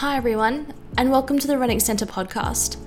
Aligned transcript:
Hi, 0.00 0.16
everyone, 0.16 0.72
and 0.96 1.10
welcome 1.10 1.38
to 1.38 1.46
the 1.46 1.58
Renwick 1.58 1.82
Centre 1.82 2.06
podcast. 2.06 2.78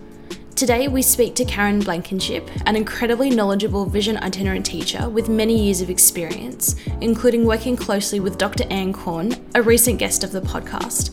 Today, 0.55 0.87
we 0.87 1.03
speak 1.03 1.35
to 1.35 1.45
Karen 1.45 1.79
Blankenship, 1.79 2.49
an 2.65 2.75
incredibly 2.75 3.29
knowledgeable 3.29 3.85
vision 3.85 4.17
itinerant 4.17 4.65
teacher 4.65 5.07
with 5.07 5.29
many 5.29 5.63
years 5.63 5.79
of 5.79 5.91
experience, 5.91 6.75
including 7.01 7.45
working 7.45 7.75
closely 7.77 8.19
with 8.19 8.39
Dr. 8.39 8.63
Anne 8.71 8.93
Corn, 8.93 9.35
a 9.53 9.61
recent 9.61 9.99
guest 9.99 10.23
of 10.23 10.31
the 10.31 10.41
podcast. 10.41 11.11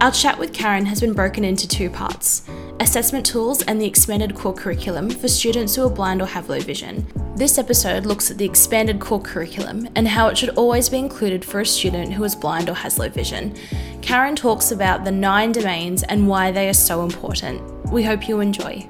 Our 0.00 0.12
chat 0.12 0.38
with 0.38 0.52
Karen 0.52 0.86
has 0.86 1.00
been 1.00 1.12
broken 1.12 1.44
into 1.44 1.66
two 1.66 1.90
parts 1.90 2.48
assessment 2.82 3.24
tools 3.24 3.62
and 3.62 3.80
the 3.80 3.86
expanded 3.86 4.34
core 4.34 4.52
curriculum 4.52 5.08
for 5.08 5.28
students 5.28 5.76
who 5.76 5.86
are 5.86 5.90
blind 5.90 6.20
or 6.20 6.26
have 6.26 6.48
low 6.48 6.58
vision. 6.58 7.06
This 7.36 7.56
episode 7.56 8.06
looks 8.06 8.28
at 8.28 8.38
the 8.38 8.44
expanded 8.44 8.98
core 8.98 9.20
curriculum 9.20 9.88
and 9.94 10.08
how 10.08 10.26
it 10.26 10.36
should 10.36 10.50
always 10.50 10.88
be 10.88 10.98
included 10.98 11.44
for 11.44 11.60
a 11.60 11.66
student 11.66 12.12
who 12.12 12.24
is 12.24 12.34
blind 12.34 12.68
or 12.68 12.74
has 12.74 12.98
low 12.98 13.08
vision. 13.08 13.54
Karen 14.02 14.34
talks 14.34 14.72
about 14.72 15.04
the 15.04 15.12
nine 15.12 15.52
domains 15.52 16.02
and 16.02 16.26
why 16.26 16.50
they 16.50 16.68
are 16.68 16.74
so 16.74 17.04
important. 17.04 17.62
We 17.92 18.02
hope 18.02 18.28
you 18.28 18.40
enjoy. 18.40 18.88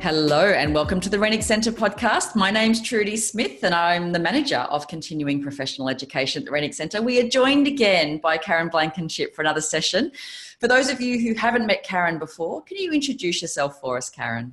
Hello 0.00 0.46
and 0.46 0.72
welcome 0.72 0.98
to 1.00 1.10
the 1.10 1.18
Renwick 1.18 1.42
Centre 1.42 1.72
podcast. 1.72 2.34
My 2.34 2.50
name's 2.50 2.80
Trudy 2.80 3.18
Smith 3.18 3.62
and 3.64 3.74
I'm 3.74 4.12
the 4.12 4.18
manager 4.18 4.56
of 4.56 4.88
continuing 4.88 5.42
professional 5.42 5.90
education 5.90 6.40
at 6.40 6.46
the 6.46 6.52
Renwick 6.52 6.74
Centre. 6.74 7.02
We 7.02 7.20
are 7.20 7.28
joined 7.28 7.66
again 7.66 8.18
by 8.18 8.38
Karen 8.38 8.68
Blankenship 8.68 9.34
for 9.34 9.42
another 9.42 9.60
session. 9.60 10.12
For 10.60 10.68
those 10.68 10.90
of 10.90 11.00
you 11.00 11.18
who 11.18 11.32
haven't 11.32 11.66
met 11.66 11.82
Karen 11.84 12.18
before, 12.18 12.60
can 12.60 12.76
you 12.76 12.92
introduce 12.92 13.40
yourself 13.40 13.80
for 13.80 13.96
us, 13.96 14.10
Karen? 14.10 14.52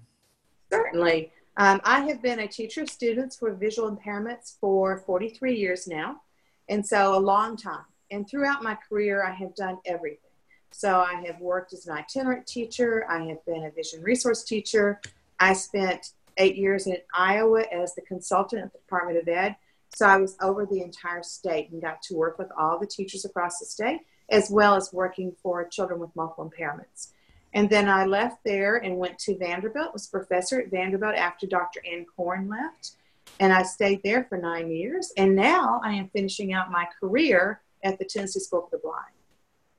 Certainly. 0.72 1.34
Um, 1.58 1.82
I 1.84 2.00
have 2.08 2.22
been 2.22 2.40
a 2.40 2.48
teacher 2.48 2.84
of 2.84 2.90
students 2.90 3.42
with 3.42 3.60
visual 3.60 3.94
impairments 3.94 4.58
for 4.58 5.00
43 5.00 5.54
years 5.54 5.86
now, 5.86 6.22
and 6.70 6.86
so 6.86 7.18
a 7.18 7.20
long 7.20 7.58
time. 7.58 7.84
And 8.10 8.26
throughout 8.26 8.64
my 8.64 8.76
career, 8.88 9.26
I 9.26 9.34
have 9.34 9.54
done 9.56 9.80
everything. 9.86 10.32
So 10.72 10.98
I 11.02 11.22
have 11.26 11.42
worked 11.42 11.74
as 11.74 11.88
an 11.88 11.98
itinerant 11.98 12.48
teacher, 12.48 13.06
I 13.10 13.26
have 13.26 13.44
been 13.46 13.66
a 13.66 13.72
vision 13.72 14.02
resource 14.02 14.46
teacher, 14.46 15.02
I 15.42 15.52
spent 15.52 16.12
eight 16.38 16.56
years 16.56 16.88
in 16.88 16.96
Iowa 17.14 17.64
as 17.74 17.96
the 17.96 18.02
consultant 18.04 18.64
at 18.64 18.72
the 18.72 18.80
Department 18.80 19.18
of 19.18 19.28
Ed. 19.28 19.58
So 19.94 20.06
I 20.06 20.16
was 20.16 20.38
over 20.42 20.66
the 20.66 20.82
entire 20.82 21.24
state 21.24 21.70
and 21.72 21.82
got 21.82 22.02
to 22.04 22.16
work 22.16 22.40
with 22.40 22.50
all 22.58 22.80
the 22.80 22.88
teachers 22.88 23.26
across 23.26 23.60
the 23.60 23.66
state, 23.66 24.02
as 24.30 24.50
well 24.50 24.76
as 24.76 24.92
working 24.94 25.36
for 25.42 25.66
children 25.66 26.00
with 26.00 26.16
multiple 26.16 26.52
impairments. 26.52 27.10
And 27.54 27.70
then 27.70 27.88
I 27.88 28.06
left 28.06 28.44
there 28.44 28.78
and 28.78 28.98
went 28.98 29.18
to 29.20 29.38
Vanderbilt, 29.38 29.94
was 29.94 30.08
professor 30.08 30.60
at 30.60 30.70
Vanderbilt 30.70 31.16
after 31.16 31.48
Dr. 31.48 31.82
Anne 31.92 32.06
Corn 32.16 32.50
left. 32.50 32.92
And 33.40 33.54
I 33.54 33.64
stayed 33.64 34.02
there 34.04 34.26
for 34.26 34.38
nine 34.38 34.70
years. 34.70 35.14
And 35.18 35.36
now 35.36 35.82
I 35.84 35.94
am 35.94 36.10
finishing 36.10 36.54
out 36.54 36.72
my 36.72 36.88
career 37.00 37.62
at 37.84 38.00
the 38.00 38.06
Tennessee 38.06 38.40
School 38.40 38.68
for 38.70 38.78
the 38.78 38.82
Blind. 38.82 39.14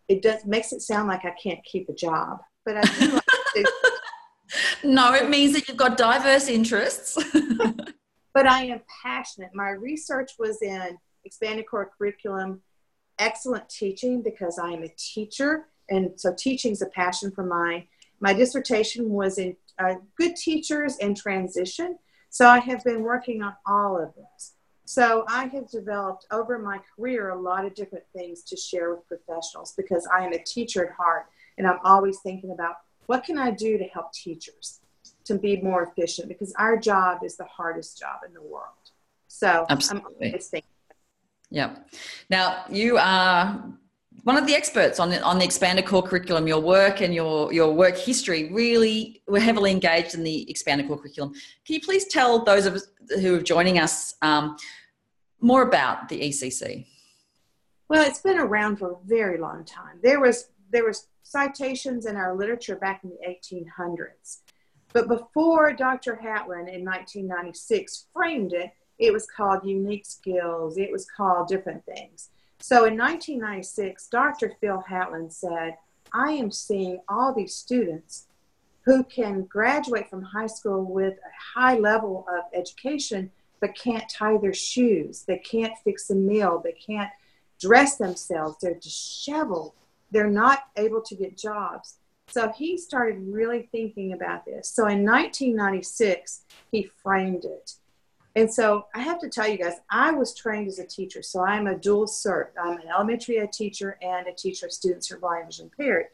It 0.09 0.23
does 0.23 0.47
makes 0.47 0.73
it 0.73 0.81
sound 0.81 1.09
like 1.09 1.25
I 1.25 1.33
can't 1.33 1.62
keep 1.65 1.89
a 1.91 1.93
job, 1.93 2.41
but 2.65 2.79
I 2.79 2.81
do 2.99 3.12
like 3.12 3.25
to 3.55 3.73
no, 4.85 5.15
it 5.15 5.29
means 5.29 5.53
that 5.55 5.69
you've 5.69 5.77
got 5.77 5.97
diverse 5.97 6.49
interests. 6.49 7.19
but 8.35 8.47
I 8.47 8.65
am 8.65 8.81
passionate. 9.03 9.51
My 9.55 9.71
research 9.71 10.33
was 10.39 10.62
in 10.62 10.99
expanded 11.25 11.67
core 11.67 11.91
curriculum, 11.97 12.62
excellent 13.19 13.69
teaching 13.69 14.23
because 14.23 14.59
I 14.59 14.71
am 14.71 14.83
a 14.83 14.89
teacher, 14.97 15.67
and 15.89 16.13
so 16.17 16.35
teaching 16.37 16.73
is 16.73 16.83
a 16.83 16.87
passion 16.87 17.31
for 17.31 17.45
mine. 17.45 17.87
My 18.21 18.33
dissertation 18.33 19.11
was 19.11 19.39
in 19.39 19.57
uh, 19.79 19.95
good 20.17 20.37
teachers 20.37 20.97
and 21.01 21.17
transition, 21.17 21.99
so 22.31 22.47
I 22.49 22.59
have 22.59 22.83
been 22.84 23.03
working 23.03 23.43
on 23.43 23.55
all 23.67 24.01
of 24.01 24.15
this. 24.15 24.55
So 24.84 25.25
I 25.28 25.45
have 25.47 25.69
developed 25.71 26.27
over 26.31 26.59
my 26.59 26.81
career 26.97 27.28
a 27.28 27.41
lot 27.41 27.67
of 27.67 27.75
different 27.75 28.05
things 28.17 28.43
to 28.45 28.57
share 28.57 28.95
with 28.95 29.07
professionals 29.07 29.75
because 29.77 30.09
I 30.12 30.25
am 30.25 30.33
a 30.33 30.43
teacher 30.43 30.87
at 30.87 30.93
heart, 30.93 31.27
and 31.59 31.67
I'm 31.67 31.78
always 31.84 32.21
thinking 32.21 32.53
about 32.53 32.77
what 33.07 33.25
can 33.25 33.39
I 33.39 33.51
do 33.51 33.78
to 33.78 33.84
help 33.84 34.12
teachers 34.12 34.81
to 35.25 35.39
be 35.39 35.61
more 35.61 35.83
efficient? 35.83 36.28
Because 36.28 36.53
our 36.59 36.77
job 36.77 37.23
is 37.23 37.37
the 37.37 37.45
hardest 37.45 37.99
job 37.99 38.21
in 38.27 38.33
the 38.33 38.43
world. 38.43 38.65
So 39.28 39.67
Absolutely. 39.69 40.28
I'm 40.28 40.34
Yeah. 41.50 41.76
Now 42.31 42.64
you 42.70 42.98
are 42.98 43.64
one 44.25 44.36
of 44.36 44.47
the 44.47 44.54
experts 44.54 45.00
on 45.00 45.10
the, 45.10 45.22
on 45.22 45.38
the 45.38 45.44
expanded 45.44 45.86
core 45.86 46.03
curriculum. 46.03 46.47
Your 46.47 46.60
work 46.60 47.00
and 47.00 47.14
your 47.14 47.53
your 47.53 47.72
work 47.72 47.97
history 47.97 48.53
really 48.53 49.22
were 49.26 49.41
heavily 49.41 49.70
engaged 49.70 50.14
in 50.14 50.22
the 50.22 50.48
expanded 50.50 50.86
core 50.86 50.98
curriculum. 50.98 51.32
Can 51.64 51.75
you 51.75 51.81
please 51.81 52.06
tell 52.06 52.44
those 52.44 52.66
of 52.66 52.75
us 52.75 52.88
who 53.20 53.36
are 53.36 53.42
joining 53.42 53.78
us 53.78 54.14
um, 54.22 54.56
more 55.41 55.62
about 55.62 56.09
the 56.09 56.20
ECC? 56.20 56.86
Well, 57.88 58.06
it's 58.06 58.20
been 58.20 58.38
around 58.38 58.76
for 58.76 58.92
a 58.92 58.97
very 59.04 59.38
long 59.38 59.65
time. 59.65 59.98
There 60.03 60.20
was 60.20 60.50
there 60.70 60.84
was 60.84 61.09
citations 61.22 62.06
in 62.06 62.16
our 62.16 62.34
literature 62.36 62.76
back 62.76 63.04
in 63.04 63.10
the 63.10 63.19
1800s. 63.26 64.38
But 64.92 65.09
before 65.09 65.72
Dr. 65.75 66.19
Hatlen 66.22 66.72
in 66.72 66.84
1996 66.84 68.06
framed 68.15 68.53
it, 68.54 68.70
it 68.98 69.12
was 69.12 69.26
called 69.26 69.64
unique 69.64 70.06
skills, 70.06 70.78
it 70.78 70.91
was 70.91 71.06
called 71.06 71.48
different 71.48 71.84
things. 71.84 72.31
So 72.60 72.84
in 72.86 72.97
1996, 72.97 74.09
Dr. 74.09 74.54
Phil 74.60 74.82
Hatlen 74.88 75.32
said, 75.32 75.76
I 76.12 76.32
am 76.32 76.50
seeing 76.50 77.00
all 77.09 77.34
these 77.34 77.54
students 77.54 78.26
who 78.82 79.04
can 79.04 79.42
graduate 79.42 80.09
from 80.09 80.22
high 80.22 80.47
school 80.47 80.82
with 80.84 81.14
a 81.14 81.59
high 81.60 81.78
level 81.78 82.26
of 82.28 82.44
education 82.54 83.31
but 83.60 83.75
can't 83.75 84.09
tie 84.09 84.36
their 84.38 84.54
shoes, 84.54 85.25
they 85.25 85.38
can't 85.38 85.76
fix 85.82 86.10
a 86.10 86.15
meal, 86.15 86.60
they 86.62 86.72
can't 86.72 87.10
dress 87.60 87.97
themselves, 87.97 88.56
they're 88.60 88.75
disheveled 88.75 89.72
they're 90.10 90.30
not 90.30 90.65
able 90.76 91.03
to 91.03 91.15
get 91.15 91.36
jobs. 91.36 91.97
So 92.28 92.50
he 92.50 92.76
started 92.76 93.19
really 93.26 93.69
thinking 93.72 94.12
about 94.12 94.44
this. 94.44 94.69
So 94.69 94.82
in 94.86 95.04
1996, 95.04 96.42
he 96.70 96.91
framed 97.03 97.44
it. 97.44 97.75
And 98.38 98.54
so 98.54 98.87
I 98.94 99.00
have 99.00 99.19
to 99.22 99.28
tell 99.28 99.49
you 99.49 99.59
guys, 99.59 99.81
I 99.91 100.12
was 100.12 100.32
trained 100.32 100.69
as 100.69 100.78
a 100.78 100.87
teacher. 100.87 101.25
So 101.25 101.41
I'm 101.44 101.66
a 101.66 101.76
dual 101.76 102.06
cert. 102.06 102.50
I'm 102.56 102.78
an 102.78 102.87
elementary 102.87 103.41
ed 103.41 103.53
teacher 103.53 103.99
and 104.00 104.28
a 104.28 104.32
teacher 104.32 104.66
of 104.66 104.72
students 104.72 105.09
who 105.09 105.16
are 105.16 105.19
blind 105.19 105.47
vision 105.47 105.65
impaired. 105.65 106.06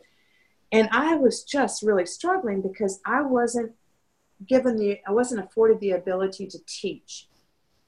And 0.73 0.89
I 0.91 1.17
was 1.17 1.45
just 1.45 1.83
really 1.83 2.07
struggling 2.07 2.63
because 2.63 2.99
I 3.05 3.21
wasn't 3.21 3.73
given 4.49 4.79
the, 4.79 5.01
I 5.07 5.13
wasn't 5.13 5.45
afforded 5.45 5.81
the 5.81 5.91
ability 5.91 6.47
to 6.47 6.59
teach. 6.67 7.29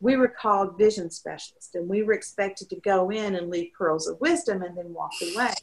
We 0.00 0.16
were 0.16 0.28
called 0.28 0.76
vision 0.76 1.10
specialists 1.10 1.74
and 1.74 1.88
we 1.88 2.02
were 2.02 2.12
expected 2.12 2.68
to 2.68 2.76
go 2.76 3.08
in 3.08 3.36
and 3.36 3.48
leave 3.48 3.72
pearls 3.72 4.06
of 4.06 4.20
wisdom 4.20 4.60
and 4.60 4.76
then 4.76 4.92
walk 4.92 5.12
away. 5.34 5.54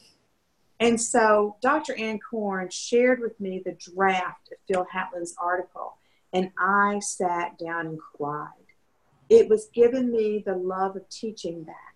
And 0.79 0.99
so 0.99 1.57
Dr. 1.61 1.95
Anne 1.95 2.19
Corn 2.19 2.71
shared 2.71 3.19
with 3.19 3.39
me 3.39 3.61
the 3.63 3.77
draft 3.93 4.49
of 4.51 4.57
Phil 4.67 4.87
Hatlen's 4.91 5.35
article, 5.37 5.97
and 6.33 6.51
I 6.57 6.97
sat 6.99 7.59
down 7.59 7.85
and 7.85 7.99
cried. 7.99 8.62
It 9.29 9.49
was 9.49 9.69
giving 9.73 10.11
me 10.11 10.43
the 10.45 10.55
love 10.55 10.95
of 10.95 11.07
teaching 11.09 11.63
back. 11.63 11.95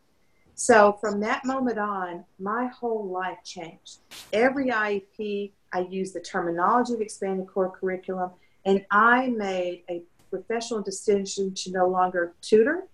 So 0.56 0.98
from 1.00 1.20
that 1.20 1.46
moment 1.46 1.78
on, 1.78 2.26
my 2.40 2.66
whole 2.68 3.08
life 3.08 3.38
changed. 3.44 4.00
Every 4.34 4.72
IEP, 4.72 5.52
I 5.72 5.80
used 5.82 6.16
the 6.16 6.20
terminology 6.20 6.96
of 6.96 7.02
expanded 7.02 7.48
core 7.48 7.70
curriculum, 7.70 8.32
and 8.66 8.84
I 8.90 9.28
made 9.28 9.84
a 9.88 10.02
professional 10.32 10.82
decision 10.82 11.54
to 11.54 11.72
no 11.72 11.88
longer 11.88 12.34
tutor. 12.42 12.88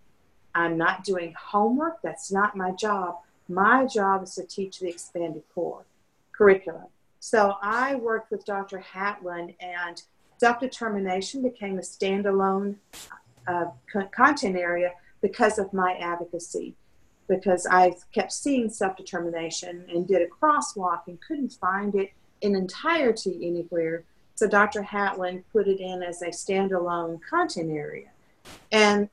I'm 0.53 0.77
not 0.77 1.03
doing 1.03 1.33
homework. 1.39 2.01
That's 2.03 2.31
not 2.31 2.57
my 2.57 2.71
job. 2.71 3.19
My 3.47 3.85
job 3.85 4.23
is 4.23 4.35
to 4.35 4.43
teach 4.43 4.79
the 4.79 4.89
expanded 4.89 5.43
core 5.55 5.85
curriculum. 6.33 6.87
So 7.19 7.55
I 7.61 7.95
worked 7.95 8.29
with 8.29 8.45
Dr. 8.45 8.83
Hatlen, 8.93 9.55
and 9.61 10.01
self 10.37 10.59
determination 10.59 11.41
became 11.41 11.77
a 11.77 11.81
standalone 11.81 12.75
uh, 13.47 13.65
content 14.11 14.55
area 14.55 14.91
because 15.21 15.57
of 15.59 15.73
my 15.73 15.93
advocacy. 15.99 16.75
Because 17.27 17.65
I 17.69 17.95
kept 18.13 18.33
seeing 18.33 18.69
self 18.69 18.97
determination 18.97 19.85
and 19.89 20.07
did 20.07 20.21
a 20.21 20.27
crosswalk 20.27 21.01
and 21.07 21.19
couldn't 21.21 21.53
find 21.53 21.95
it 21.95 22.11
in 22.41 22.55
entirety 22.55 23.47
anywhere. 23.47 24.03
So 24.35 24.47
Dr. 24.47 24.81
Hatlen 24.81 25.43
put 25.51 25.67
it 25.67 25.79
in 25.79 26.03
as 26.03 26.21
a 26.21 26.27
standalone 26.27 27.19
content 27.27 27.71
area. 27.71 28.09
And 28.71 29.09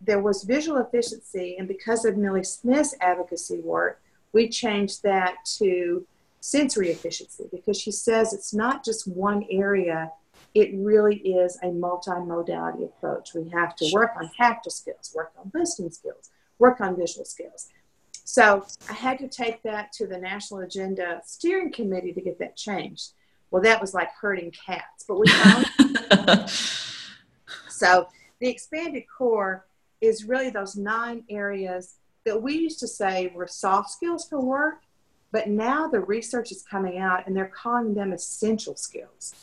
there 0.00 0.20
was 0.20 0.44
visual 0.44 0.78
efficiency, 0.78 1.56
and 1.58 1.66
because 1.66 2.04
of 2.04 2.16
Millie 2.18 2.44
Smith's 2.44 2.94
advocacy 3.00 3.60
work, 3.60 4.02
we 4.32 4.48
changed 4.48 5.02
that 5.02 5.36
to 5.58 6.06
sensory 6.40 6.90
efficiency 6.90 7.44
because 7.50 7.80
she 7.80 7.90
says 7.90 8.34
it's 8.34 8.52
not 8.52 8.84
just 8.84 9.08
one 9.08 9.46
area, 9.50 10.10
it 10.54 10.70
really 10.74 11.16
is 11.16 11.58
a 11.62 11.66
multimodality 11.66 12.84
approach. 12.84 13.34
We 13.34 13.48
have 13.50 13.74
to 13.76 13.90
work 13.92 14.12
on 14.16 14.30
tactile 14.36 14.70
skills, 14.70 15.12
work 15.14 15.32
on 15.38 15.50
listening 15.52 15.90
skills, 15.90 16.30
work 16.58 16.80
on 16.80 16.96
visual 16.96 17.24
skills. 17.24 17.70
So 18.24 18.64
I 18.88 18.94
had 18.94 19.18
to 19.18 19.28
take 19.28 19.62
that 19.64 19.92
to 19.94 20.06
the 20.06 20.16
National 20.16 20.60
Agenda 20.60 21.20
Steering 21.24 21.72
Committee 21.72 22.12
to 22.12 22.20
get 22.20 22.38
that 22.38 22.56
changed. 22.56 23.12
Well, 23.50 23.62
that 23.62 23.80
was 23.80 23.94
like 23.94 24.10
herding 24.20 24.52
cats, 24.52 25.04
but 25.06 25.18
we 25.18 25.28
found. 25.28 26.50
so 27.68 28.08
the 28.40 28.48
expanded 28.48 29.04
core 29.06 29.66
is 30.00 30.24
really 30.24 30.50
those 30.50 30.76
nine 30.76 31.24
areas 31.28 31.94
that 32.24 32.40
we 32.40 32.54
used 32.54 32.80
to 32.80 32.88
say 32.88 33.30
were 33.34 33.46
soft 33.46 33.90
skills 33.90 34.26
for 34.28 34.40
work, 34.40 34.80
But 35.30 35.48
now 35.48 35.88
the 35.88 36.00
research 36.00 36.52
is 36.52 36.62
coming 36.62 36.98
out 36.98 37.26
and 37.26 37.36
they're 37.36 37.52
calling 37.54 37.94
them 37.94 38.12
essential 38.12 38.76
skills, 38.76 39.34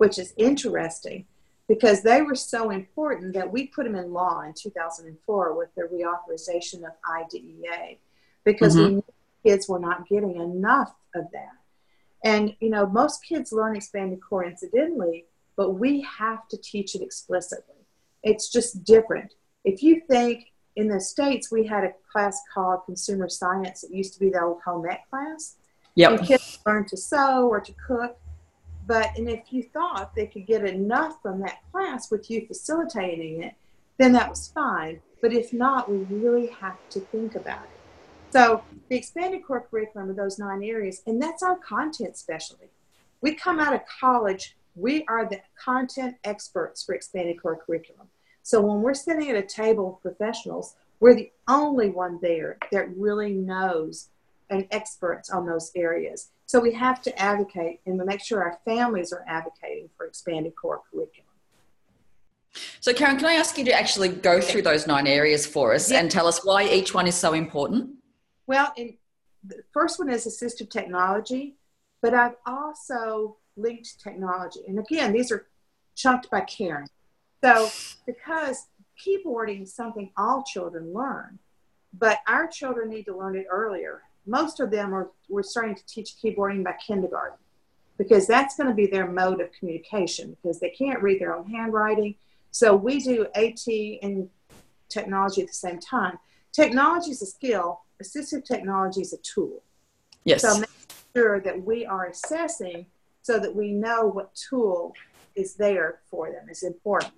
which 0.00 0.18
is 0.18 0.32
interesting 0.38 1.26
because 1.68 2.02
they 2.02 2.22
were 2.22 2.34
so 2.34 2.70
important 2.70 3.34
that 3.34 3.52
we 3.52 3.66
put 3.66 3.84
them 3.84 3.94
in 3.94 4.14
law 4.14 4.40
in 4.40 4.54
2004 4.54 5.54
with 5.54 5.68
the 5.74 5.82
reauthorization 5.82 6.78
of 6.84 6.92
IDEA 7.06 7.96
because 8.42 8.74
mm-hmm. 8.74 8.84
we 8.86 8.94
knew 8.94 9.04
kids 9.44 9.68
were 9.68 9.78
not 9.78 10.08
getting 10.08 10.36
enough 10.36 10.94
of 11.14 11.24
that. 11.34 11.52
And, 12.24 12.56
you 12.60 12.70
know, 12.70 12.86
most 12.86 13.22
kids 13.22 13.52
learn 13.52 13.76
expanded 13.76 14.20
core 14.22 14.46
incidentally, 14.46 15.26
but 15.54 15.72
we 15.72 16.00
have 16.00 16.48
to 16.48 16.56
teach 16.56 16.94
it 16.94 17.02
explicitly. 17.02 17.84
It's 18.22 18.48
just 18.48 18.84
different. 18.84 19.34
If 19.64 19.82
you 19.82 20.00
think 20.08 20.46
in 20.76 20.88
the 20.88 21.00
States, 21.00 21.52
we 21.52 21.66
had 21.66 21.84
a 21.84 21.92
class 22.10 22.40
called 22.54 22.86
Consumer 22.86 23.28
Science. 23.28 23.84
It 23.84 23.90
used 23.92 24.14
to 24.14 24.20
be 24.20 24.30
the 24.30 24.42
old 24.42 24.62
home 24.62 24.88
ec 24.88 25.10
class. 25.10 25.56
Yep. 25.96 26.10
And 26.10 26.26
kids 26.26 26.58
learn 26.66 26.86
to 26.86 26.96
sew 26.96 27.48
or 27.48 27.60
to 27.60 27.72
cook. 27.86 28.16
But, 28.90 29.16
and 29.16 29.30
if 29.30 29.52
you 29.52 29.62
thought 29.62 30.16
they 30.16 30.26
could 30.26 30.48
get 30.48 30.64
enough 30.64 31.22
from 31.22 31.38
that 31.42 31.60
class 31.70 32.10
with 32.10 32.28
you 32.28 32.44
facilitating 32.44 33.40
it, 33.40 33.54
then 33.98 34.10
that 34.14 34.28
was 34.28 34.48
fine. 34.48 35.00
But 35.22 35.32
if 35.32 35.52
not, 35.52 35.88
we 35.88 35.98
really 35.98 36.48
have 36.60 36.76
to 36.90 36.98
think 36.98 37.36
about 37.36 37.62
it. 37.62 38.32
So 38.32 38.64
the 38.88 38.96
expanded 38.96 39.44
core 39.46 39.64
curriculum 39.70 40.10
of 40.10 40.16
those 40.16 40.40
nine 40.40 40.64
areas, 40.64 41.02
and 41.06 41.22
that's 41.22 41.40
our 41.40 41.54
content 41.54 42.16
specialty. 42.16 42.66
We 43.20 43.36
come 43.36 43.60
out 43.60 43.74
of 43.74 43.82
college, 43.86 44.56
we 44.74 45.04
are 45.06 45.24
the 45.24 45.40
content 45.56 46.16
experts 46.24 46.82
for 46.82 46.96
expanded 46.96 47.40
core 47.40 47.62
curriculum. 47.64 48.08
So 48.42 48.60
when 48.60 48.82
we're 48.82 48.94
sitting 48.94 49.30
at 49.30 49.36
a 49.36 49.42
table 49.42 49.94
of 49.94 50.02
professionals, 50.02 50.74
we're 50.98 51.14
the 51.14 51.30
only 51.46 51.90
one 51.90 52.18
there 52.20 52.58
that 52.72 52.96
really 52.96 53.34
knows 53.34 54.08
and 54.50 54.66
experts 54.72 55.30
on 55.30 55.46
those 55.46 55.70
areas. 55.76 56.30
So 56.50 56.58
we 56.58 56.72
have 56.72 57.00
to 57.02 57.16
advocate 57.16 57.78
and 57.86 57.96
make 57.98 58.20
sure 58.20 58.42
our 58.42 58.58
families 58.64 59.12
are 59.12 59.24
advocating 59.28 59.88
for 59.96 60.04
expanded 60.04 60.56
core 60.56 60.80
curriculum. 60.90 61.30
So, 62.80 62.92
Karen, 62.92 63.18
can 63.18 63.26
I 63.26 63.34
ask 63.34 63.56
you 63.56 63.64
to 63.66 63.72
actually 63.72 64.08
go 64.08 64.40
through 64.40 64.62
those 64.62 64.84
nine 64.84 65.06
areas 65.06 65.46
for 65.46 65.72
us 65.72 65.92
yeah. 65.92 66.00
and 66.00 66.10
tell 66.10 66.26
us 66.26 66.44
why 66.44 66.64
each 66.64 66.92
one 66.92 67.06
is 67.06 67.14
so 67.14 67.34
important? 67.34 67.90
Well, 68.48 68.72
in, 68.76 68.96
the 69.44 69.62
first 69.72 70.00
one 70.00 70.10
is 70.10 70.26
assistive 70.26 70.70
technology, 70.70 71.54
but 72.02 72.14
I've 72.14 72.34
also 72.44 73.36
linked 73.56 74.00
technology. 74.02 74.62
And 74.66 74.80
again, 74.80 75.12
these 75.12 75.30
are 75.30 75.46
chunked 75.94 76.32
by 76.32 76.40
Karen. 76.40 76.88
So, 77.44 77.70
because 78.06 78.66
keyboarding 78.98 79.62
is 79.62 79.72
something 79.72 80.10
all 80.16 80.42
children 80.42 80.92
learn, 80.92 81.38
but 81.92 82.18
our 82.26 82.48
children 82.48 82.90
need 82.90 83.04
to 83.04 83.16
learn 83.16 83.36
it 83.36 83.46
earlier. 83.48 84.02
Most 84.30 84.60
of 84.60 84.70
them 84.70 84.94
are 84.94 85.10
we're 85.28 85.42
starting 85.42 85.74
to 85.74 85.84
teach 85.86 86.14
keyboarding 86.22 86.62
by 86.62 86.74
kindergarten 86.86 87.38
because 87.98 88.28
that's 88.28 88.56
going 88.56 88.68
to 88.68 88.74
be 88.74 88.86
their 88.86 89.10
mode 89.10 89.40
of 89.40 89.50
communication 89.52 90.36
because 90.40 90.60
they 90.60 90.70
can't 90.70 91.02
read 91.02 91.20
their 91.20 91.34
own 91.36 91.50
handwriting. 91.50 92.14
So 92.52 92.76
we 92.76 93.00
do 93.00 93.26
AT 93.34 93.66
and 94.02 94.30
technology 94.88 95.42
at 95.42 95.48
the 95.48 95.54
same 95.54 95.80
time. 95.80 96.18
Technology 96.52 97.10
is 97.10 97.22
a 97.22 97.26
skill, 97.26 97.80
assistive 98.02 98.44
technology 98.44 99.00
is 99.00 99.12
a 99.12 99.18
tool. 99.18 99.62
Yes. 100.24 100.42
So 100.42 100.58
make 100.60 100.70
sure 101.16 101.40
that 101.40 101.60
we 101.64 101.84
are 101.84 102.06
assessing 102.06 102.86
so 103.22 103.40
that 103.40 103.54
we 103.54 103.72
know 103.72 104.06
what 104.06 104.32
tool 104.34 104.94
is 105.34 105.54
there 105.54 106.00
for 106.08 106.30
them 106.30 106.48
is 106.48 106.62
important. 106.62 107.14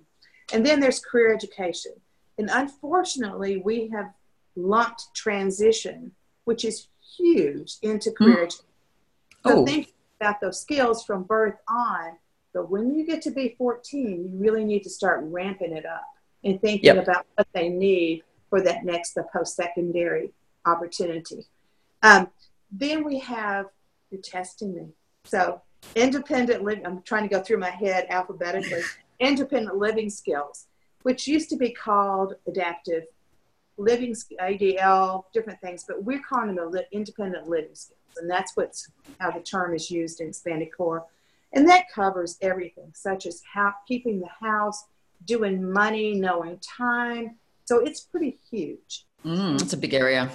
And 0.51 0.65
then 0.65 0.79
there's 0.79 0.99
career 0.99 1.31
education. 1.31 1.93
And 2.39 2.49
unfortunately, 2.51 3.57
we 3.57 3.89
have 3.89 4.11
lumped 4.55 5.13
transition, 5.13 6.11
which 6.45 6.65
is 6.65 6.87
huge, 7.17 7.77
into 7.81 8.11
career 8.11 8.47
mm. 8.47 8.61
So 9.45 9.59
oh. 9.59 9.65
think 9.65 9.93
about 10.19 10.39
those 10.41 10.61
skills 10.61 11.03
from 11.03 11.23
birth 11.23 11.55
on. 11.67 12.17
But 12.53 12.69
when 12.69 12.95
you 12.95 13.05
get 13.05 13.21
to 13.23 13.31
be 13.31 13.55
14, 13.57 14.29
you 14.31 14.39
really 14.39 14.63
need 14.63 14.83
to 14.83 14.89
start 14.89 15.21
ramping 15.25 15.75
it 15.75 15.85
up 15.85 16.03
and 16.43 16.61
thinking 16.61 16.95
yep. 16.95 17.03
about 17.03 17.25
what 17.35 17.47
they 17.53 17.69
need 17.69 18.23
for 18.49 18.61
that 18.61 18.85
next, 18.85 19.13
the 19.13 19.25
post 19.33 19.55
secondary 19.55 20.31
opportunity. 20.65 21.47
Um, 22.03 22.29
then 22.71 23.03
we 23.03 23.19
have 23.19 23.65
the 24.11 24.17
testing 24.17 24.75
me. 24.75 24.87
So 25.25 25.61
independent 25.95 26.63
living, 26.63 26.85
I'm 26.85 27.01
trying 27.01 27.23
to 27.23 27.29
go 27.29 27.41
through 27.41 27.57
my 27.57 27.69
head 27.69 28.05
alphabetically 28.09 28.81
independent 29.19 29.77
living 29.77 30.09
skills, 30.09 30.67
which 31.01 31.27
used 31.27 31.49
to 31.49 31.57
be 31.57 31.71
called 31.71 32.35
adaptive 32.47 33.03
living 33.77 34.15
ADL, 34.41 35.23
different 35.33 35.59
things, 35.61 35.85
but 35.87 36.03
we're 36.03 36.21
calling 36.21 36.55
them 36.55 36.71
independent 36.91 37.47
living 37.47 37.73
skills, 37.73 37.99
and 38.17 38.29
that's 38.29 38.55
what's 38.55 38.89
how 39.19 39.31
the 39.31 39.39
term 39.39 39.73
is 39.73 39.89
used 39.89 40.21
in 40.21 40.27
expanded 40.29 40.69
core, 40.75 41.05
and 41.53 41.67
that 41.69 41.85
covers 41.93 42.37
everything, 42.41 42.91
such 42.93 43.25
as 43.25 43.41
how 43.53 43.73
keeping 43.87 44.19
the 44.19 44.47
house, 44.47 44.85
doing 45.25 45.71
money, 45.71 46.13
knowing 46.13 46.59
time. 46.59 47.35
So 47.65 47.79
it's 47.79 48.01
pretty 48.01 48.37
huge. 48.51 49.05
Mm, 49.25 49.61
it's 49.61 49.73
a 49.73 49.77
big 49.77 49.93
area. 49.93 50.29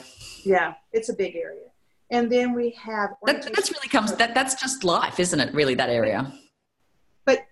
Yeah, 0.44 0.74
it's 0.92 1.08
a 1.08 1.14
big 1.14 1.36
area. 1.36 1.66
And 2.10 2.32
then 2.32 2.54
we 2.54 2.70
have 2.70 3.10
that, 3.26 3.42
that's 3.54 3.70
really 3.70 3.88
comes 3.88 4.14
that 4.14 4.34
that's 4.34 4.54
just 4.54 4.82
life, 4.82 5.20
isn't 5.20 5.38
it? 5.38 5.52
Really, 5.52 5.74
that 5.74 5.90
area 5.90 6.32
But 7.26 7.46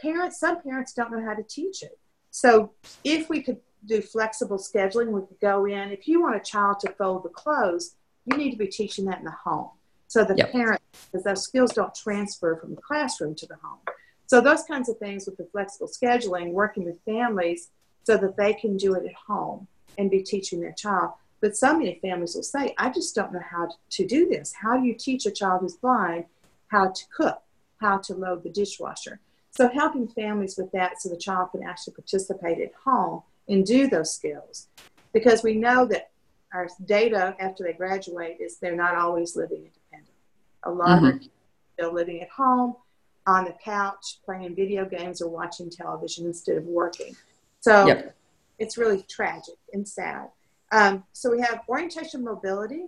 parents, 0.00 0.38
some 0.38 0.60
parents 0.60 0.92
don't 0.92 1.10
know 1.10 1.24
how 1.24 1.34
to 1.34 1.42
teach 1.42 1.82
it. 1.82 1.98
So 2.30 2.72
if 3.04 3.28
we 3.30 3.42
could 3.42 3.58
do 3.86 4.00
flexible 4.00 4.58
scheduling, 4.58 5.08
we 5.08 5.26
could 5.26 5.40
go 5.40 5.64
in. 5.66 5.90
If 5.90 6.06
you 6.06 6.22
want 6.22 6.36
a 6.36 6.40
child 6.40 6.80
to 6.80 6.92
fold 6.92 7.24
the 7.24 7.28
clothes, 7.28 7.94
you 8.24 8.36
need 8.36 8.50
to 8.52 8.56
be 8.56 8.68
teaching 8.68 9.04
that 9.06 9.18
in 9.18 9.24
the 9.24 9.30
home. 9.30 9.70
So 10.08 10.24
the 10.24 10.36
yep. 10.36 10.52
parent, 10.52 10.80
because 11.10 11.24
those 11.24 11.42
skills 11.42 11.72
don't 11.72 11.94
transfer 11.94 12.56
from 12.56 12.74
the 12.74 12.80
classroom 12.80 13.34
to 13.36 13.46
the 13.46 13.56
home. 13.56 13.80
So 14.26 14.40
those 14.40 14.62
kinds 14.64 14.88
of 14.88 14.98
things 14.98 15.26
with 15.26 15.36
the 15.36 15.48
flexible 15.50 15.88
scheduling, 15.88 16.52
working 16.52 16.84
with 16.84 17.00
families 17.04 17.70
so 18.04 18.16
that 18.16 18.36
they 18.36 18.54
can 18.54 18.76
do 18.76 18.94
it 18.94 19.04
at 19.06 19.14
home 19.14 19.66
and 19.98 20.10
be 20.10 20.22
teaching 20.22 20.60
their 20.60 20.72
child. 20.72 21.12
But 21.40 21.56
so 21.56 21.76
many 21.76 21.98
families 22.00 22.34
will 22.34 22.42
say, 22.42 22.74
I 22.78 22.90
just 22.90 23.14
don't 23.14 23.32
know 23.32 23.42
how 23.44 23.68
to 23.90 24.06
do 24.06 24.28
this. 24.28 24.54
How 24.54 24.78
do 24.78 24.86
you 24.86 24.94
teach 24.94 25.26
a 25.26 25.30
child 25.30 25.62
who's 25.62 25.76
blind 25.76 26.26
how 26.68 26.90
to 26.90 27.04
cook, 27.14 27.42
how 27.80 27.98
to 27.98 28.14
load 28.14 28.44
the 28.44 28.50
dishwasher? 28.50 29.18
So 29.50 29.68
helping 29.68 30.08
families 30.08 30.56
with 30.56 30.72
that 30.72 31.02
so 31.02 31.08
the 31.08 31.16
child 31.16 31.50
can 31.50 31.62
actually 31.62 31.94
participate 31.94 32.58
at 32.60 32.72
home 32.84 33.22
and 33.48 33.64
do 33.64 33.88
those 33.88 34.14
skills. 34.14 34.68
Because 35.12 35.42
we 35.42 35.54
know 35.54 35.84
that 35.86 36.10
our 36.52 36.68
data 36.84 37.34
after 37.38 37.64
they 37.64 37.72
graduate 37.72 38.38
is 38.40 38.56
they're 38.56 38.76
not 38.76 38.94
always 38.94 39.36
living 39.36 39.58
independent. 39.58 40.14
A 40.64 40.70
lot 40.70 40.88
mm-hmm. 40.88 41.06
of 41.06 41.12
them 41.12 41.20
are 41.20 41.82
still 41.82 41.94
living 41.94 42.22
at 42.22 42.30
home, 42.30 42.76
on 43.26 43.44
the 43.44 43.54
couch, 43.64 44.18
playing 44.24 44.54
video 44.54 44.84
games 44.84 45.22
or 45.22 45.28
watching 45.28 45.70
television 45.70 46.26
instead 46.26 46.56
of 46.56 46.64
working. 46.64 47.16
So 47.60 47.86
yep. 47.86 48.14
it's 48.58 48.76
really 48.76 49.02
tragic 49.08 49.54
and 49.72 49.86
sad. 49.86 50.28
Um, 50.72 51.04
so 51.12 51.30
we 51.30 51.40
have 51.40 51.62
orientation 51.68 52.24
mobility. 52.24 52.86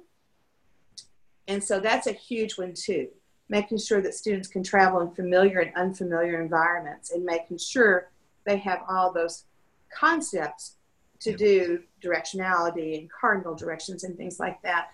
And 1.46 1.62
so 1.62 1.78
that's 1.78 2.06
a 2.06 2.12
huge 2.12 2.56
one 2.58 2.72
too 2.74 3.08
making 3.48 3.78
sure 3.78 4.00
that 4.00 4.14
students 4.14 4.48
can 4.48 4.62
travel 4.62 5.00
in 5.00 5.10
familiar 5.10 5.60
and 5.60 5.74
unfamiliar 5.76 6.40
environments 6.40 7.10
and 7.10 7.24
making 7.24 7.58
sure 7.58 8.10
they 8.44 8.56
have 8.56 8.80
all 8.88 9.12
those 9.12 9.44
concepts 9.98 10.76
to 11.20 11.36
do 11.36 11.82
directionality 12.02 12.98
and 12.98 13.10
cardinal 13.10 13.54
directions 13.54 14.04
and 14.04 14.16
things 14.16 14.38
like 14.38 14.60
that. 14.62 14.88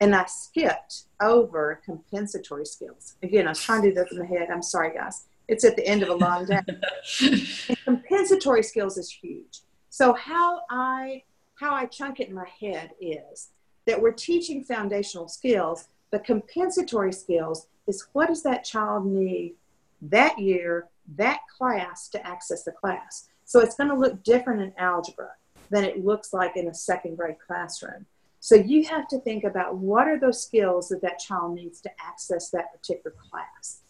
And 0.00 0.14
I 0.14 0.24
skipped 0.26 1.04
over 1.20 1.80
compensatory 1.84 2.66
skills. 2.66 3.16
Again, 3.22 3.46
I 3.46 3.50
was 3.50 3.60
trying 3.60 3.82
to 3.82 3.88
do 3.88 3.94
this 3.94 4.12
in 4.12 4.18
my 4.18 4.26
head. 4.26 4.48
I'm 4.50 4.62
sorry, 4.62 4.94
guys. 4.94 5.26
It's 5.48 5.64
at 5.64 5.76
the 5.76 5.86
end 5.86 6.02
of 6.02 6.08
a 6.08 6.14
long 6.14 6.46
day. 6.46 6.60
compensatory 7.84 8.62
skills 8.62 8.96
is 8.96 9.10
huge. 9.10 9.60
So 9.90 10.14
how 10.14 10.62
I 10.70 11.22
how 11.56 11.74
I 11.74 11.86
chunk 11.86 12.18
it 12.18 12.28
in 12.28 12.34
my 12.34 12.48
head 12.60 12.90
is 13.00 13.50
that 13.86 14.00
we're 14.00 14.12
teaching 14.12 14.64
foundational 14.64 15.28
skills, 15.28 15.88
but 16.10 16.24
compensatory 16.24 17.12
skills 17.12 17.66
is 17.86 18.06
what 18.12 18.28
does 18.28 18.42
that 18.42 18.64
child 18.64 19.06
need 19.06 19.54
that 20.00 20.38
year, 20.38 20.88
that 21.16 21.40
class 21.56 22.08
to 22.08 22.26
access 22.26 22.64
the 22.64 22.72
class? 22.72 23.28
So 23.52 23.60
it's 23.60 23.74
going 23.74 23.90
to 23.90 23.94
look 23.94 24.24
different 24.24 24.62
in 24.62 24.72
algebra 24.78 25.32
than 25.68 25.84
it 25.84 26.02
looks 26.02 26.32
like 26.32 26.56
in 26.56 26.68
a 26.68 26.74
second 26.74 27.18
grade 27.18 27.36
classroom. 27.46 28.06
So 28.40 28.54
you 28.54 28.84
have 28.86 29.06
to 29.08 29.18
think 29.18 29.44
about 29.44 29.76
what 29.76 30.08
are 30.08 30.18
those 30.18 30.42
skills 30.42 30.88
that 30.88 31.02
that 31.02 31.18
child 31.18 31.54
needs 31.54 31.82
to 31.82 31.90
access 32.00 32.48
that 32.48 32.72
particular 32.72 33.14
class. 33.30 33.82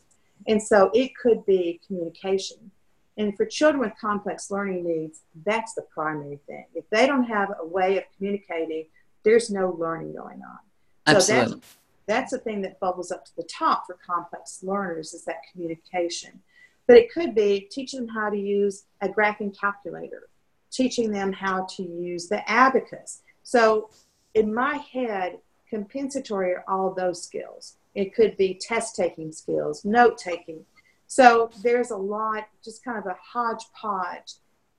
And 0.49 0.61
so 0.61 0.91
it 0.93 1.13
could 1.15 1.47
be 1.47 1.81
communication. 1.87 2.73
And 3.17 3.37
for 3.37 3.47
children 3.47 3.81
with 3.81 3.93
complex 4.01 4.51
learning 4.51 4.85
needs, 4.85 5.21
that's 5.47 5.75
the 5.75 5.83
primary 5.95 6.41
thing. 6.49 6.67
If 6.75 6.91
they 6.91 7.07
don't 7.07 7.27
have 7.27 7.51
a 7.61 7.65
way 7.65 7.99
of 7.99 8.05
communicating, 8.17 8.87
there's 9.23 9.49
no 9.49 9.77
learning 9.79 10.17
going 10.17 10.43
on. 10.43 10.59
So 11.07 11.15
Absolutely. 11.15 11.55
that's 11.55 11.77
that's 12.09 12.33
the 12.33 12.39
thing 12.39 12.63
that 12.63 12.81
bubbles 12.81 13.13
up 13.13 13.25
to 13.27 13.37
the 13.37 13.45
top 13.45 13.85
for 13.87 13.97
complex 14.05 14.59
learners 14.65 15.15
is 15.15 15.25
that 15.27 15.37
communication. 15.53 16.43
But 16.87 16.97
it 16.97 17.13
could 17.13 17.35
be 17.35 17.69
teaching 17.71 18.01
them 18.01 18.15
how 18.15 18.31
to 18.31 18.37
use 18.37 18.85
a 19.01 19.09
graphing 19.09 19.57
calculator, 19.59 20.29
teaching 20.71 21.11
them 21.13 21.33
how 21.33 21.67
to 21.77 21.83
use 21.83 22.29
the 22.29 22.49
abacus. 22.51 23.23
So 23.43 23.91
in 24.35 24.53
my 24.53 24.77
head, 24.77 25.39
compensatory 25.69 26.53
are 26.53 26.65
all 26.69 26.93
those 26.93 27.23
skills. 27.23 27.77
It 27.95 28.15
could 28.15 28.37
be 28.37 28.55
test 28.61 28.97
taking 28.97 29.33
skills, 29.33 29.85
note 29.85 30.19
taking. 30.19 30.65
So 31.07 31.51
there's 31.63 31.91
a 31.91 31.97
lot, 31.97 32.49
just 32.65 32.85
kind 32.85 32.99
of 32.99 33.07
a 33.07 33.17
hodgepodge, 33.23 34.35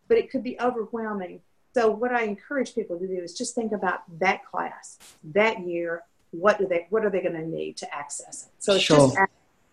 but 0.08 0.18
it 0.18 0.32
could 0.32 0.44
be 0.44 0.60
overwhelming. 0.60 1.42
So 1.74 1.90
what 1.90 2.12
I 2.12 2.24
encourage 2.24 2.76
people 2.76 3.00
to 3.00 3.08
do 3.08 3.22
is 3.22 3.34
just 3.34 3.56
think 3.56 3.72
about 3.72 4.02
that 4.20 4.46
class, 4.46 5.00
that 5.24 5.66
year. 5.66 6.04
What 6.32 6.58
do 6.58 6.68
they? 6.68 6.88
What 6.90 7.06
are 7.06 7.12
they 7.12 7.22
going 7.22 7.36
to 7.36 7.48
need 7.48 7.78
to 7.78 7.96
access 7.96 8.48
it? 8.48 8.52
So 8.60 8.74
it's 8.74 8.84
Sure. 8.84 8.98
just 8.98 9.18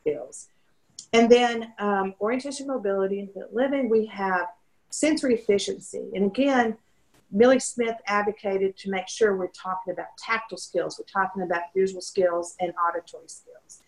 skills. 0.02 0.48
And 1.12 1.30
then 1.30 1.72
um, 1.78 2.14
orientation, 2.20 2.66
mobility, 2.66 3.20
and 3.20 3.32
fit 3.32 3.52
living. 3.52 3.88
We 3.88 4.06
have 4.06 4.46
sensory 4.90 5.34
efficiency, 5.34 6.10
and 6.14 6.26
again, 6.26 6.76
Millie 7.32 7.60
Smith 7.60 7.96
advocated 8.06 8.76
to 8.78 8.90
make 8.90 9.08
sure 9.08 9.36
we're 9.36 9.48
talking 9.48 9.92
about 9.92 10.16
tactile 10.18 10.58
skills, 10.58 10.98
we're 10.98 11.22
talking 11.22 11.42
about 11.42 11.62
visual 11.74 12.00
skills 12.00 12.56
and 12.60 12.72
auditory 12.88 13.28
skills. 13.28 13.82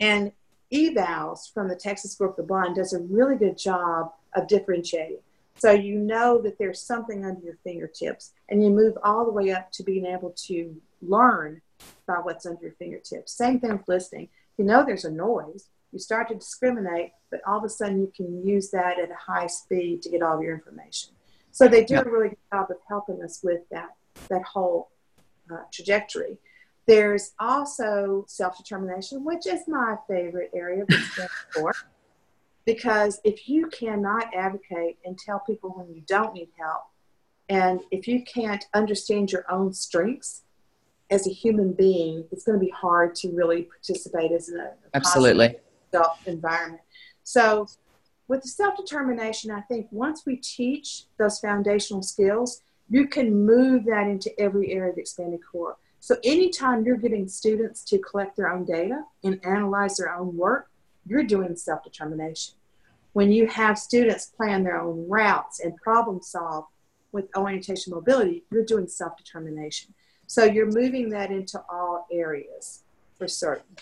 And 0.00 0.32
evals 0.72 1.52
from 1.52 1.68
the 1.68 1.76
Texas 1.76 2.12
School 2.12 2.28
for 2.28 2.42
the 2.42 2.46
Blind 2.46 2.76
does 2.76 2.92
a 2.92 3.00
really 3.00 3.36
good 3.36 3.58
job 3.58 4.12
of 4.34 4.48
differentiating. 4.48 5.18
So 5.58 5.70
you 5.70 5.98
know 5.98 6.40
that 6.42 6.58
there's 6.58 6.80
something 6.80 7.24
under 7.24 7.40
your 7.42 7.58
fingertips, 7.64 8.32
and 8.48 8.62
you 8.62 8.70
move 8.70 8.96
all 9.02 9.24
the 9.24 9.32
way 9.32 9.50
up 9.50 9.72
to 9.72 9.82
being 9.82 10.06
able 10.06 10.34
to 10.46 10.76
learn 11.02 11.62
by 12.06 12.16
what's 12.16 12.46
under 12.46 12.62
your 12.62 12.72
fingertips. 12.72 13.32
Same 13.32 13.60
thing 13.60 13.72
with 13.72 13.88
listening. 13.88 14.28
You 14.58 14.64
know 14.64 14.84
there's 14.84 15.04
a 15.04 15.10
noise, 15.10 15.68
you 15.96 16.00
start 16.00 16.28
to 16.28 16.34
discriminate, 16.34 17.12
but 17.30 17.40
all 17.46 17.56
of 17.56 17.64
a 17.64 17.70
sudden 17.70 18.00
you 18.02 18.12
can 18.14 18.46
use 18.46 18.70
that 18.70 18.98
at 18.98 19.10
a 19.10 19.14
high 19.14 19.46
speed 19.46 20.02
to 20.02 20.10
get 20.10 20.22
all 20.22 20.36
of 20.36 20.42
your 20.42 20.54
information. 20.54 21.14
So 21.52 21.66
they 21.66 21.84
do 21.84 21.94
Yeah. 21.94 22.02
a 22.02 22.10
really 22.10 22.28
good 22.28 22.38
job 22.52 22.70
of 22.70 22.76
helping 22.86 23.22
us 23.22 23.42
with 23.42 23.62
that 23.70 23.90
that 24.28 24.42
whole 24.42 24.90
uh, 25.50 25.62
trajectory. 25.72 26.36
There's 26.86 27.32
also 27.38 28.24
self 28.28 28.58
determination, 28.58 29.24
which 29.24 29.46
is 29.46 29.66
my 29.66 29.96
favorite 30.06 30.50
area 30.54 30.82
of 30.82 30.88
for. 31.54 31.72
Because 32.66 33.20
if 33.24 33.48
you 33.48 33.68
cannot 33.68 34.34
advocate 34.34 34.98
and 35.04 35.16
tell 35.16 35.38
people 35.40 35.70
when 35.70 35.88
you 35.94 36.02
don't 36.06 36.34
need 36.34 36.50
help, 36.58 36.82
and 37.48 37.80
if 37.90 38.08
you 38.08 38.22
can't 38.24 38.64
understand 38.74 39.30
your 39.32 39.50
own 39.50 39.72
strengths 39.72 40.42
as 41.08 41.26
a 41.28 41.30
human 41.30 41.72
being, 41.72 42.26
it's 42.32 42.44
going 42.44 42.58
to 42.58 42.64
be 42.64 42.72
hard 42.72 43.14
to 43.14 43.30
really 43.30 43.62
participate 43.62 44.32
as 44.32 44.48
a, 44.48 44.62
a 44.62 44.72
Absolutely. 44.94 45.56
Self 45.92 46.26
environment. 46.26 46.82
So, 47.22 47.66
with 48.28 48.42
the 48.42 48.48
self 48.48 48.76
determination, 48.76 49.50
I 49.50 49.60
think 49.62 49.88
once 49.90 50.22
we 50.26 50.36
teach 50.36 51.04
those 51.18 51.38
foundational 51.38 52.02
skills, 52.02 52.62
you 52.88 53.06
can 53.08 53.44
move 53.46 53.84
that 53.86 54.06
into 54.06 54.30
every 54.38 54.72
area 54.72 54.90
of 54.90 54.96
the 54.96 55.00
expanded 55.00 55.40
core. 55.50 55.76
So, 56.00 56.16
anytime 56.24 56.84
you're 56.84 56.96
getting 56.96 57.28
students 57.28 57.82
to 57.84 57.98
collect 57.98 58.36
their 58.36 58.50
own 58.52 58.64
data 58.64 59.02
and 59.24 59.40
analyze 59.44 59.96
their 59.96 60.14
own 60.14 60.36
work, 60.36 60.70
you're 61.06 61.24
doing 61.24 61.56
self 61.56 61.82
determination. 61.82 62.54
When 63.12 63.32
you 63.32 63.46
have 63.46 63.78
students 63.78 64.26
plan 64.26 64.62
their 64.62 64.80
own 64.80 65.08
routes 65.08 65.60
and 65.60 65.74
problem 65.76 66.20
solve 66.20 66.66
with 67.12 67.34
orientation 67.36 67.92
mobility, 67.92 68.44
you're 68.50 68.64
doing 68.64 68.88
self 68.88 69.16
determination. 69.16 69.94
So, 70.26 70.44
you're 70.44 70.70
moving 70.70 71.10
that 71.10 71.30
into 71.30 71.62
all 71.68 72.06
areas 72.12 72.84
for 73.16 73.26
certain. 73.26 73.76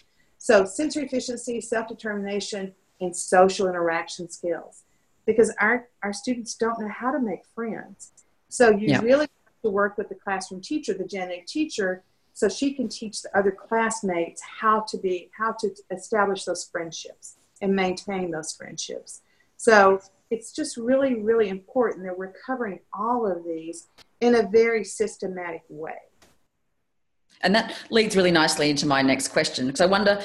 So, 0.44 0.66
sensory 0.66 1.06
efficiency, 1.06 1.58
self 1.62 1.88
determination, 1.88 2.74
and 3.00 3.16
social 3.16 3.66
interaction 3.66 4.28
skills. 4.28 4.82
Because 5.24 5.50
our, 5.58 5.88
our 6.02 6.12
students 6.12 6.54
don't 6.54 6.78
know 6.78 6.90
how 6.90 7.10
to 7.12 7.18
make 7.18 7.46
friends. 7.54 8.12
So, 8.50 8.68
you 8.68 8.88
Yeah. 8.88 9.00
really 9.00 9.26
have 9.46 9.62
to 9.62 9.70
work 9.70 9.96
with 9.96 10.10
the 10.10 10.14
classroom 10.16 10.60
teacher, 10.60 10.92
the 10.92 11.06
Gen 11.06 11.30
A 11.30 11.40
teacher, 11.46 12.02
so 12.34 12.50
she 12.50 12.74
can 12.74 12.90
teach 12.90 13.22
the 13.22 13.34
other 13.34 13.52
classmates 13.52 14.42
how 14.42 14.80
to 14.80 14.98
be, 14.98 15.30
how 15.34 15.52
to 15.60 15.74
establish 15.90 16.44
those 16.44 16.62
friendships 16.62 17.36
and 17.62 17.74
maintain 17.74 18.30
those 18.30 18.52
friendships. 18.52 19.22
So, 19.56 20.02
it's 20.28 20.52
just 20.52 20.76
really, 20.76 21.14
really 21.22 21.48
important 21.48 22.04
that 22.04 22.18
we're 22.18 22.34
covering 22.46 22.80
all 22.92 23.26
of 23.26 23.44
these 23.44 23.88
in 24.20 24.34
a 24.34 24.42
very 24.42 24.84
systematic 24.84 25.62
way. 25.70 26.00
And 27.42 27.54
that 27.54 27.74
leads 27.90 28.16
really 28.16 28.30
nicely 28.30 28.70
into 28.70 28.86
my 28.86 29.02
next 29.02 29.28
question 29.28 29.66
because 29.66 29.80
I 29.80 29.86
wonder 29.86 30.20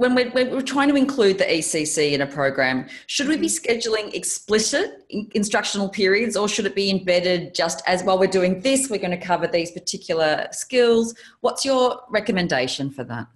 when 0.00 0.14
we're, 0.14 0.30
when 0.30 0.50
we're 0.50 0.62
trying 0.62 0.88
to 0.88 0.96
include 0.96 1.36
the 1.36 1.44
ECC 1.44 2.12
in 2.12 2.22
a 2.22 2.26
program, 2.26 2.86
should 3.06 3.28
we 3.28 3.36
be 3.36 3.48
mm-hmm. 3.48 3.70
scheduling 3.70 4.14
explicit 4.14 5.04
instructional 5.34 5.88
periods 5.88 6.36
or 6.36 6.48
should 6.48 6.64
it 6.64 6.74
be 6.74 6.90
embedded 6.90 7.54
just 7.54 7.82
as 7.86 8.02
while 8.02 8.18
we're 8.18 8.26
doing 8.26 8.60
this, 8.60 8.88
we're 8.88 8.98
going 8.98 9.10
to 9.10 9.26
cover 9.26 9.46
these 9.46 9.72
particular 9.72 10.48
skills? 10.52 11.14
What's 11.40 11.64
your 11.64 12.00
recommendation 12.08 12.90
for 12.90 13.04
that? 13.04 13.26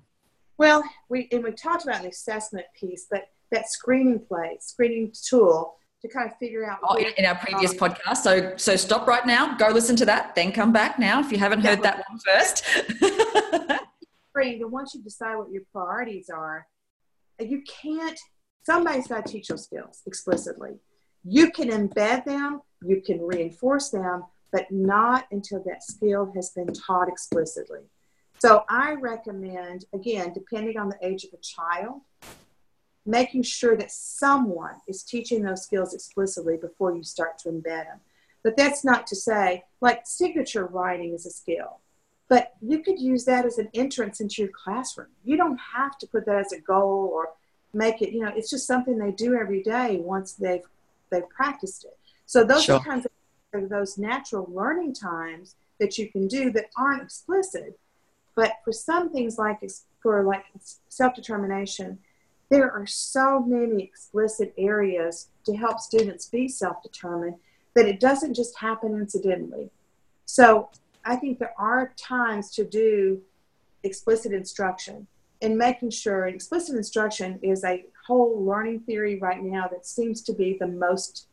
Well, 0.56 0.82
we 1.08 1.28
and 1.32 1.42
we 1.42 1.50
talked 1.52 1.84
about 1.84 2.02
an 2.02 2.06
assessment 2.06 2.66
piece, 2.78 3.08
but 3.10 3.28
that 3.50 3.68
screening 3.68 4.20
play, 4.20 4.56
screening 4.60 5.12
tool 5.22 5.76
to 6.04 6.12
kind 6.12 6.30
of 6.30 6.36
figure 6.36 6.70
out. 6.70 6.78
Oh, 6.82 6.96
in, 6.96 7.24
our 7.24 7.34
previous 7.34 7.72
podcast. 7.72 8.18
So, 8.18 8.52
so 8.56 8.76
stop 8.76 9.06
right 9.06 9.26
now, 9.26 9.56
go 9.56 9.68
listen 9.68 9.96
to 9.96 10.04
that, 10.04 10.34
then 10.34 10.52
come 10.52 10.70
back 10.70 10.98
now 10.98 11.20
if 11.20 11.32
you 11.32 11.38
haven't 11.38 11.62
heard 11.62 11.82
that 11.82 12.04
one 12.08 12.18
first. 12.18 12.64
and 14.34 14.70
once 14.70 14.94
you 14.94 15.02
decide 15.02 15.36
what 15.36 15.50
your 15.50 15.62
priorities 15.72 16.28
are, 16.28 16.66
you 17.40 17.62
can't. 17.62 18.18
Somebody's 18.64 19.06
got 19.06 19.24
to 19.24 19.32
teach 19.32 19.48
those 19.48 19.64
skills 19.64 20.02
explicitly. 20.06 20.72
You 21.24 21.50
can 21.50 21.68
embed 21.70 22.24
them, 22.24 22.60
you 22.82 23.00
can 23.00 23.20
reinforce 23.22 23.88
them, 23.88 24.24
but 24.52 24.70
not 24.70 25.26
until 25.32 25.62
that 25.64 25.82
skill 25.82 26.30
has 26.34 26.50
been 26.50 26.72
taught 26.72 27.08
explicitly. 27.08 27.80
So 28.38 28.64
I 28.68 28.94
recommend, 29.00 29.86
again, 29.94 30.34
depending 30.34 30.76
on 30.78 30.90
the 30.90 30.98
age 31.00 31.24
of 31.24 31.30
a 31.32 31.38
child, 31.42 32.02
making 33.06 33.42
sure 33.42 33.76
that 33.76 33.90
someone 33.90 34.76
is 34.88 35.02
teaching 35.02 35.42
those 35.42 35.62
skills 35.62 35.94
explicitly 35.94 36.56
before 36.56 36.94
you 36.94 37.02
start 37.02 37.38
to 37.38 37.50
embed 37.50 37.84
them. 37.84 38.00
But 38.42 38.56
that's 38.56 38.84
not 38.84 39.06
to 39.08 39.16
say, 39.16 39.64
like 39.80 40.06
signature 40.06 40.66
writing 40.66 41.14
is 41.14 41.26
a 41.26 41.30
skill, 41.30 41.80
but 42.28 42.54
you 42.60 42.80
could 42.80 42.98
use 42.98 43.24
that 43.24 43.44
as 43.44 43.58
an 43.58 43.68
entrance 43.74 44.20
into 44.20 44.42
your 44.42 44.50
classroom. 44.52 45.08
You 45.24 45.36
don't 45.36 45.58
have 45.74 45.98
to 45.98 46.06
put 46.06 46.26
that 46.26 46.36
as 46.36 46.52
a 46.52 46.60
goal 46.60 47.10
or 47.12 47.30
make 47.72 48.02
it, 48.02 48.12
you 48.12 48.20
know, 48.20 48.32
it's 48.34 48.50
just 48.50 48.66
something 48.66 48.98
they 48.98 49.12
do 49.12 49.34
every 49.34 49.62
day 49.62 49.96
once 49.96 50.32
they've 50.32 50.62
they've 51.10 51.28
practiced 51.28 51.84
it. 51.84 51.96
So 52.26 52.44
those 52.44 52.64
Sure. 52.64 52.76
are 52.76 52.84
kinds 52.84 53.06
of 53.06 53.68
those 53.68 53.98
natural 53.98 54.50
learning 54.52 54.94
times 54.94 55.54
that 55.78 55.96
you 55.98 56.10
can 56.10 56.26
do 56.26 56.50
that 56.52 56.70
aren't 56.76 57.02
explicit. 57.02 57.78
But 58.34 58.52
for 58.64 58.72
some 58.72 59.10
things 59.10 59.38
like 59.38 59.60
for 60.00 60.24
like 60.24 60.44
self-determination, 60.88 61.98
there 62.50 62.70
are 62.70 62.86
so 62.86 63.40
many 63.40 63.82
explicit 63.82 64.54
areas 64.58 65.28
to 65.46 65.56
help 65.56 65.80
students 65.80 66.26
be 66.26 66.48
self-determined 66.48 67.36
that 67.74 67.86
it 67.86 68.00
doesn't 68.00 68.34
just 68.34 68.58
happen 68.58 68.94
incidentally. 68.94 69.70
So 70.24 70.70
I 71.04 71.16
think 71.16 71.38
there 71.38 71.54
are 71.58 71.92
times 71.96 72.50
to 72.52 72.64
do 72.64 73.20
explicit 73.82 74.32
instruction 74.32 75.06
and 75.42 75.58
making 75.58 75.90
sure 75.90 76.26
explicit 76.26 76.76
instruction 76.76 77.38
is 77.42 77.64
a 77.64 77.84
whole 78.06 78.44
learning 78.44 78.80
theory 78.80 79.18
right 79.18 79.42
now 79.42 79.68
that 79.68 79.86
seems 79.86 80.22
to 80.22 80.32
be 80.32 80.56
the 80.58 80.66
most 80.66 81.26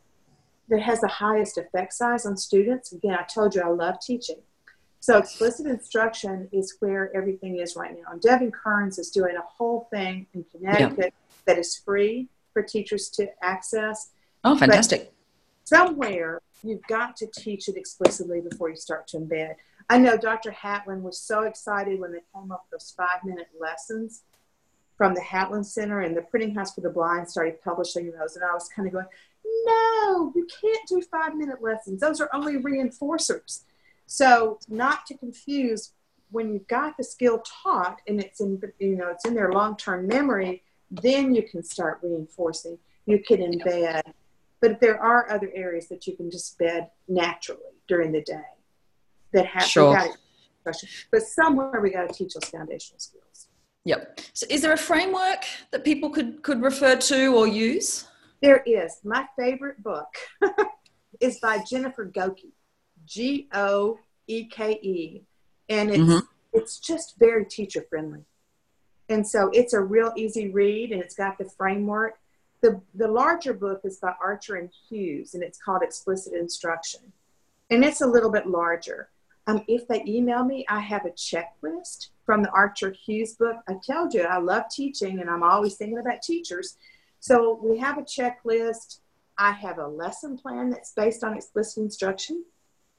that 0.69 0.81
has 0.81 1.01
the 1.01 1.07
highest 1.07 1.57
effect 1.57 1.93
size 1.93 2.25
on 2.25 2.37
students. 2.37 2.91
Again, 2.93 3.17
I 3.19 3.23
told 3.23 3.55
you 3.55 3.61
I 3.61 3.67
love 3.67 3.99
teaching. 3.99 4.37
So 5.01 5.17
explicit 5.17 5.65
instruction 5.65 6.47
is 6.51 6.75
where 6.79 7.15
everything 7.15 7.57
is 7.57 7.75
right 7.75 7.91
now. 7.91 8.11
And 8.11 8.21
Devin 8.21 8.51
Kearns 8.51 8.99
is 8.99 9.09
doing 9.09 9.35
a 9.35 9.41
whole 9.41 9.87
thing 9.91 10.27
in 10.33 10.45
Connecticut 10.51 11.13
that 11.45 11.57
is 11.57 11.75
free 11.75 12.29
for 12.53 12.61
teachers 12.61 13.09
to 13.09 13.27
access. 13.41 14.11
oh, 14.43 14.55
fantastic. 14.55 15.11
Somewhere 15.63 16.39
you've 16.63 16.85
got 16.87 17.17
to 17.17 17.27
teach 17.35 17.67
it 17.67 17.77
explicitly 17.77 18.41
before 18.41 18.69
you 18.69 18.75
start 18.75 19.07
to 19.07 19.17
embed. 19.17 19.55
I 19.89 19.97
know 19.97 20.17
Dr. 20.17 20.51
Hatlen 20.51 21.01
was 21.01 21.19
so 21.19 21.43
excited 21.43 21.99
when 21.99 22.11
they 22.11 22.19
came 22.33 22.51
up 22.51 22.67
with 22.69 22.79
those 22.79 22.93
five 22.95 23.23
minute 23.25 23.47
lessons 23.59 24.21
from 24.97 25.15
the 25.15 25.21
Hatlen 25.21 25.65
Center 25.65 26.01
and 26.01 26.15
the 26.15 26.21
Printing 26.21 26.53
House 26.53 26.75
for 26.75 26.81
the 26.81 26.89
Blind 26.91 27.27
started 27.27 27.59
publishing 27.63 28.11
those. 28.11 28.35
And 28.35 28.45
I 28.45 28.53
was 28.53 28.69
kind 28.69 28.87
of 28.87 28.93
going, 28.93 29.07
no, 29.65 30.31
you 30.35 30.47
can't 30.61 30.87
do 30.87 31.01
five 31.01 31.35
minute 31.35 31.63
lessons. 31.63 32.01
Those 32.01 32.21
are 32.21 32.29
only 32.33 32.57
reinforcers. 32.57 33.63
So, 34.13 34.59
not 34.67 35.05
to 35.05 35.17
confuse 35.17 35.93
when 36.31 36.51
you've 36.51 36.67
got 36.67 36.97
the 36.97 37.03
skill 37.03 37.41
taught 37.45 38.01
and 38.09 38.19
it's 38.19 38.41
in 38.41 38.61
you 38.77 38.97
know 38.97 39.07
it's 39.07 39.25
in 39.25 39.33
their 39.33 39.53
long 39.53 39.77
term 39.77 40.05
memory, 40.05 40.63
then 40.89 41.33
you 41.33 41.43
can 41.43 41.63
start 41.63 42.01
reinforcing. 42.03 42.77
You 43.05 43.19
can 43.25 43.37
embed, 43.37 44.01
but 44.59 44.81
there 44.81 45.01
are 45.01 45.31
other 45.31 45.49
areas 45.55 45.87
that 45.87 46.07
you 46.07 46.17
can 46.17 46.29
just 46.29 46.57
bed 46.57 46.89
naturally 47.07 47.71
during 47.87 48.11
the 48.11 48.21
day 48.21 48.51
that 49.31 49.45
have 49.45 49.63
Sure. 49.63 49.97
but 50.65 51.23
somewhere 51.23 51.79
we 51.79 51.89
got 51.91 52.09
to 52.09 52.13
teach 52.13 52.33
those 52.33 52.49
foundational 52.49 52.99
skills. 52.99 53.47
Yep. 53.85 54.19
So 54.33 54.45
is 54.49 54.61
there 54.61 54.73
a 54.73 54.77
framework 54.77 55.45
that 55.71 55.85
people 55.85 56.09
could, 56.09 56.43
could 56.43 56.61
refer 56.61 56.97
to 56.97 57.27
or 57.33 57.47
use? 57.47 58.09
There 58.41 58.61
is 58.65 58.99
my 59.05 59.25
favorite 59.39 59.81
book 59.81 60.13
is 61.21 61.39
by 61.39 61.63
Jennifer 61.63 62.03
Goeke, 62.03 62.51
G 63.11 63.49
O 63.53 63.99
E 64.27 64.45
K 64.45 64.79
E, 64.81 65.21
and 65.67 65.91
it's 65.91 66.01
Mhm. 66.01 66.27
it's 66.53 66.79
just 66.79 67.17
very 67.17 67.45
teacher 67.45 67.81
friendly. 67.89 68.23
And 69.09 69.27
so 69.27 69.49
it's 69.53 69.73
a 69.73 69.81
real 69.81 70.13
easy 70.15 70.49
read 70.49 70.93
and 70.93 71.01
it's 71.01 71.15
got 71.15 71.37
the 71.37 71.43
framework. 71.43 72.17
The, 72.61 72.81
the 72.93 73.09
larger 73.09 73.53
book 73.53 73.81
is 73.83 73.97
by 73.99 74.15
Archer 74.21 74.55
and 74.55 74.69
Hughes 74.87 75.33
and 75.33 75.43
it's 75.43 75.61
called 75.61 75.81
Explicit 75.81 76.33
Instruction. 76.33 77.11
And 77.69 77.83
it's 77.83 77.99
a 77.99 78.07
little 78.07 78.31
bit 78.31 78.47
larger. 78.47 79.09
Um, 79.47 79.65
if 79.67 79.87
they 79.89 80.03
email 80.07 80.45
me, 80.45 80.65
I 80.69 80.79
have 80.79 81.05
a 81.05 81.09
checklist 81.09 82.09
from 82.25 82.43
the 82.43 82.51
Archer 82.51 82.91
Hughes 82.91 83.33
book. 83.35 83.57
I 83.67 83.73
told 83.85 84.13
you 84.13 84.21
I 84.23 84.37
love 84.37 84.65
teaching 84.71 85.19
and 85.19 85.29
I'm 85.29 85.43
always 85.43 85.75
thinking 85.75 85.97
about 85.97 86.21
teachers. 86.21 86.77
So 87.19 87.59
we 87.61 87.77
have 87.79 87.97
a 87.97 88.03
checklist. 88.03 88.99
I 89.37 89.51
have 89.51 89.79
a 89.79 89.87
lesson 89.87 90.37
plan 90.37 90.69
that's 90.69 90.93
based 90.93 91.23
on 91.25 91.35
explicit 91.35 91.83
instruction. 91.83 92.45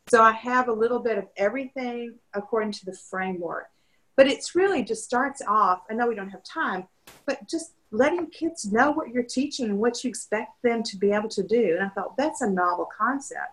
So 0.09 0.23
I 0.23 0.32
have 0.32 0.68
a 0.68 0.73
little 0.73 0.99
bit 0.99 1.18
of 1.18 1.26
everything 1.37 2.14
according 2.35 2.73
to 2.73 2.85
the 2.85 2.92
framework. 2.92 3.68
But 4.16 4.26
it's 4.26 4.54
really 4.54 4.85
just 4.85 5.04
starts 5.04 5.40
off, 5.47 5.82
I 5.90 5.94
know 5.94 6.06
we 6.06 6.14
don't 6.14 6.30
have 6.30 6.44
time, 6.44 6.87
but 7.25 7.49
just 7.49 7.73
letting 7.90 8.26
kids 8.26 8.71
know 8.71 8.90
what 8.90 9.09
you're 9.09 9.23
teaching 9.23 9.66
and 9.66 9.78
what 9.78 10.02
you 10.02 10.11
expect 10.11 10.62
them 10.62 10.82
to 10.82 10.97
be 10.97 11.12
able 11.12 11.28
to 11.30 11.42
do. 11.42 11.76
And 11.78 11.85
I 11.85 11.88
thought 11.88 12.16
that's 12.16 12.40
a 12.40 12.50
novel 12.50 12.88
concept 12.97 13.52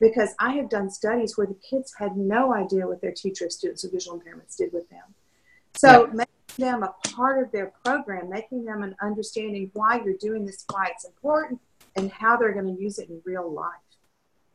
because 0.00 0.34
I 0.38 0.52
have 0.52 0.68
done 0.68 0.90
studies 0.90 1.36
where 1.36 1.46
the 1.46 1.56
kids 1.68 1.94
had 1.98 2.16
no 2.16 2.54
idea 2.54 2.86
what 2.86 3.00
their 3.00 3.12
teacher 3.12 3.46
of 3.46 3.52
students 3.52 3.82
with 3.82 3.92
visual 3.92 4.18
impairments 4.18 4.56
did 4.56 4.72
with 4.72 4.88
them. 4.90 5.02
So 5.74 6.06
yeah. 6.06 6.12
making 6.12 6.34
them 6.58 6.82
a 6.82 6.94
part 7.08 7.42
of 7.42 7.50
their 7.52 7.72
program, 7.84 8.30
making 8.30 8.64
them 8.64 8.82
an 8.82 8.94
understanding 9.02 9.70
why 9.74 10.00
you're 10.04 10.14
doing 10.14 10.44
this, 10.44 10.64
why 10.70 10.88
it's 10.92 11.04
important, 11.04 11.60
and 11.96 12.10
how 12.10 12.36
they're 12.36 12.52
going 12.52 12.76
to 12.76 12.80
use 12.80 12.98
it 12.98 13.08
in 13.08 13.20
real 13.24 13.50
life. 13.50 13.74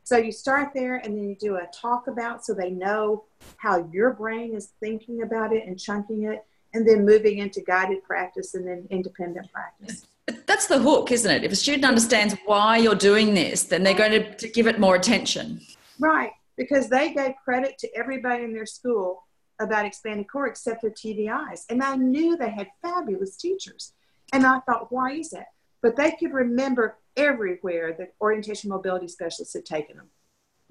So 0.03 0.17
you 0.17 0.31
start 0.31 0.71
there 0.73 0.95
and 0.97 1.17
then 1.17 1.29
you 1.29 1.35
do 1.35 1.55
a 1.55 1.67
talk 1.73 2.07
about 2.07 2.45
so 2.45 2.53
they 2.53 2.69
know 2.69 3.23
how 3.57 3.87
your 3.91 4.11
brain 4.11 4.53
is 4.53 4.73
thinking 4.79 5.21
about 5.21 5.53
it 5.53 5.65
and 5.65 5.79
chunking 5.79 6.23
it, 6.23 6.43
and 6.73 6.87
then 6.87 7.05
moving 7.05 7.37
into 7.37 7.61
guided 7.61 8.03
practice 8.03 8.55
and 8.55 8.67
then 8.67 8.87
independent 8.89 9.51
practice. 9.51 10.05
That's 10.45 10.67
the 10.67 10.79
hook, 10.79 11.11
isn't 11.11 11.29
it? 11.29 11.43
If 11.43 11.51
a 11.51 11.55
student 11.55 11.85
understands 11.85 12.35
why 12.45 12.77
you're 12.77 12.95
doing 12.95 13.33
this, 13.33 13.63
then 13.63 13.83
they're 13.83 13.93
going 13.93 14.11
to, 14.11 14.35
to 14.35 14.47
give 14.49 14.67
it 14.67 14.79
more 14.79 14.95
attention. 14.95 15.61
Right, 15.99 16.31
because 16.57 16.89
they 16.89 17.13
gave 17.13 17.33
credit 17.43 17.77
to 17.79 17.89
everybody 17.95 18.43
in 18.43 18.53
their 18.53 18.65
school 18.65 19.23
about 19.61 19.85
expanded 19.85 20.27
core 20.27 20.47
except 20.47 20.81
their 20.81 20.91
TVIs. 20.91 21.61
And 21.69 21.83
I 21.83 21.95
knew 21.95 22.35
they 22.35 22.49
had 22.49 22.67
fabulous 22.81 23.37
teachers. 23.37 23.93
And 24.33 24.45
I 24.45 24.59
thought, 24.61 24.91
why 24.91 25.11
is 25.11 25.29
that? 25.29 25.47
But 25.81 25.95
they 25.95 26.11
could 26.11 26.33
remember 26.33 26.97
everywhere 27.15 27.93
that 27.97 28.13
orientation 28.21 28.69
mobility 28.69 29.07
specialists 29.07 29.53
had 29.53 29.65
taken 29.65 29.97
them. 29.97 30.07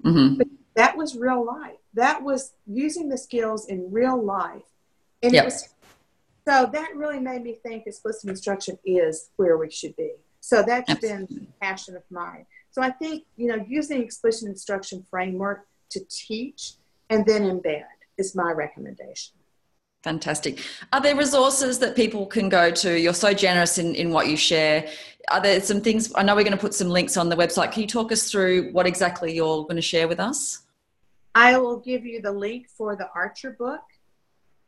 Mm-hmm. 0.03 0.37
But 0.37 0.47
that 0.75 0.97
was 0.97 1.15
real 1.15 1.45
life. 1.45 1.77
That 1.93 2.23
was 2.23 2.53
using 2.65 3.09
the 3.09 3.17
skills 3.17 3.67
in 3.67 3.91
real 3.91 4.21
life. 4.21 4.63
And 5.21 5.33
yep. 5.33 5.43
it 5.43 5.45
was 5.45 5.69
so 6.47 6.69
that 6.73 6.95
really 6.95 7.19
made 7.19 7.43
me 7.43 7.57
think 7.63 7.87
explicit 7.87 8.29
instruction 8.29 8.77
is 8.83 9.29
where 9.37 9.57
we 9.57 9.69
should 9.69 9.95
be. 9.95 10.11
So 10.41 10.61
that's 10.61 10.89
Absolutely. 10.89 11.37
been 11.37 11.47
a 11.47 11.65
passion 11.65 11.95
of 11.95 12.03
mine. 12.11 12.45
So 12.71 12.81
I 12.81 12.91
think, 12.91 13.23
you 13.37 13.47
know, 13.47 13.63
using 13.67 14.01
explicit 14.01 14.49
instruction 14.49 15.05
framework 15.09 15.65
to 15.91 16.01
teach 16.09 16.73
and 17.09 17.25
then 17.25 17.43
embed 17.43 17.85
is 18.17 18.35
my 18.35 18.51
recommendation. 18.51 19.35
Fantastic. 20.03 20.59
Are 20.91 20.99
there 20.99 21.15
resources 21.15 21.79
that 21.79 21.95
people 21.95 22.25
can 22.25 22.49
go 22.49 22.71
to? 22.71 22.99
You're 22.99 23.13
so 23.13 23.33
generous 23.33 23.77
in, 23.77 23.95
in 23.95 24.11
what 24.11 24.27
you 24.27 24.35
share. 24.35 24.89
Are 25.33 25.41
there 25.41 25.59
some 25.61 25.81
things? 25.81 26.13
I 26.13 26.21
know 26.21 26.35
we're 26.35 26.43
going 26.43 26.51
to 26.51 26.61
put 26.61 26.75
some 26.75 26.89
links 26.89 27.17
on 27.17 27.27
the 27.27 27.35
website. 27.35 27.71
Can 27.71 27.81
you 27.81 27.87
talk 27.87 28.11
us 28.11 28.29
through 28.29 28.71
what 28.71 28.85
exactly 28.85 29.33
you're 29.33 29.63
going 29.63 29.77
to 29.77 29.81
share 29.81 30.07
with 30.07 30.19
us? 30.19 30.59
I 31.33 31.57
will 31.57 31.77
give 31.77 32.05
you 32.05 32.21
the 32.21 32.31
link 32.31 32.69
for 32.69 32.95
the 32.95 33.09
Archer 33.15 33.49
book 33.49 33.81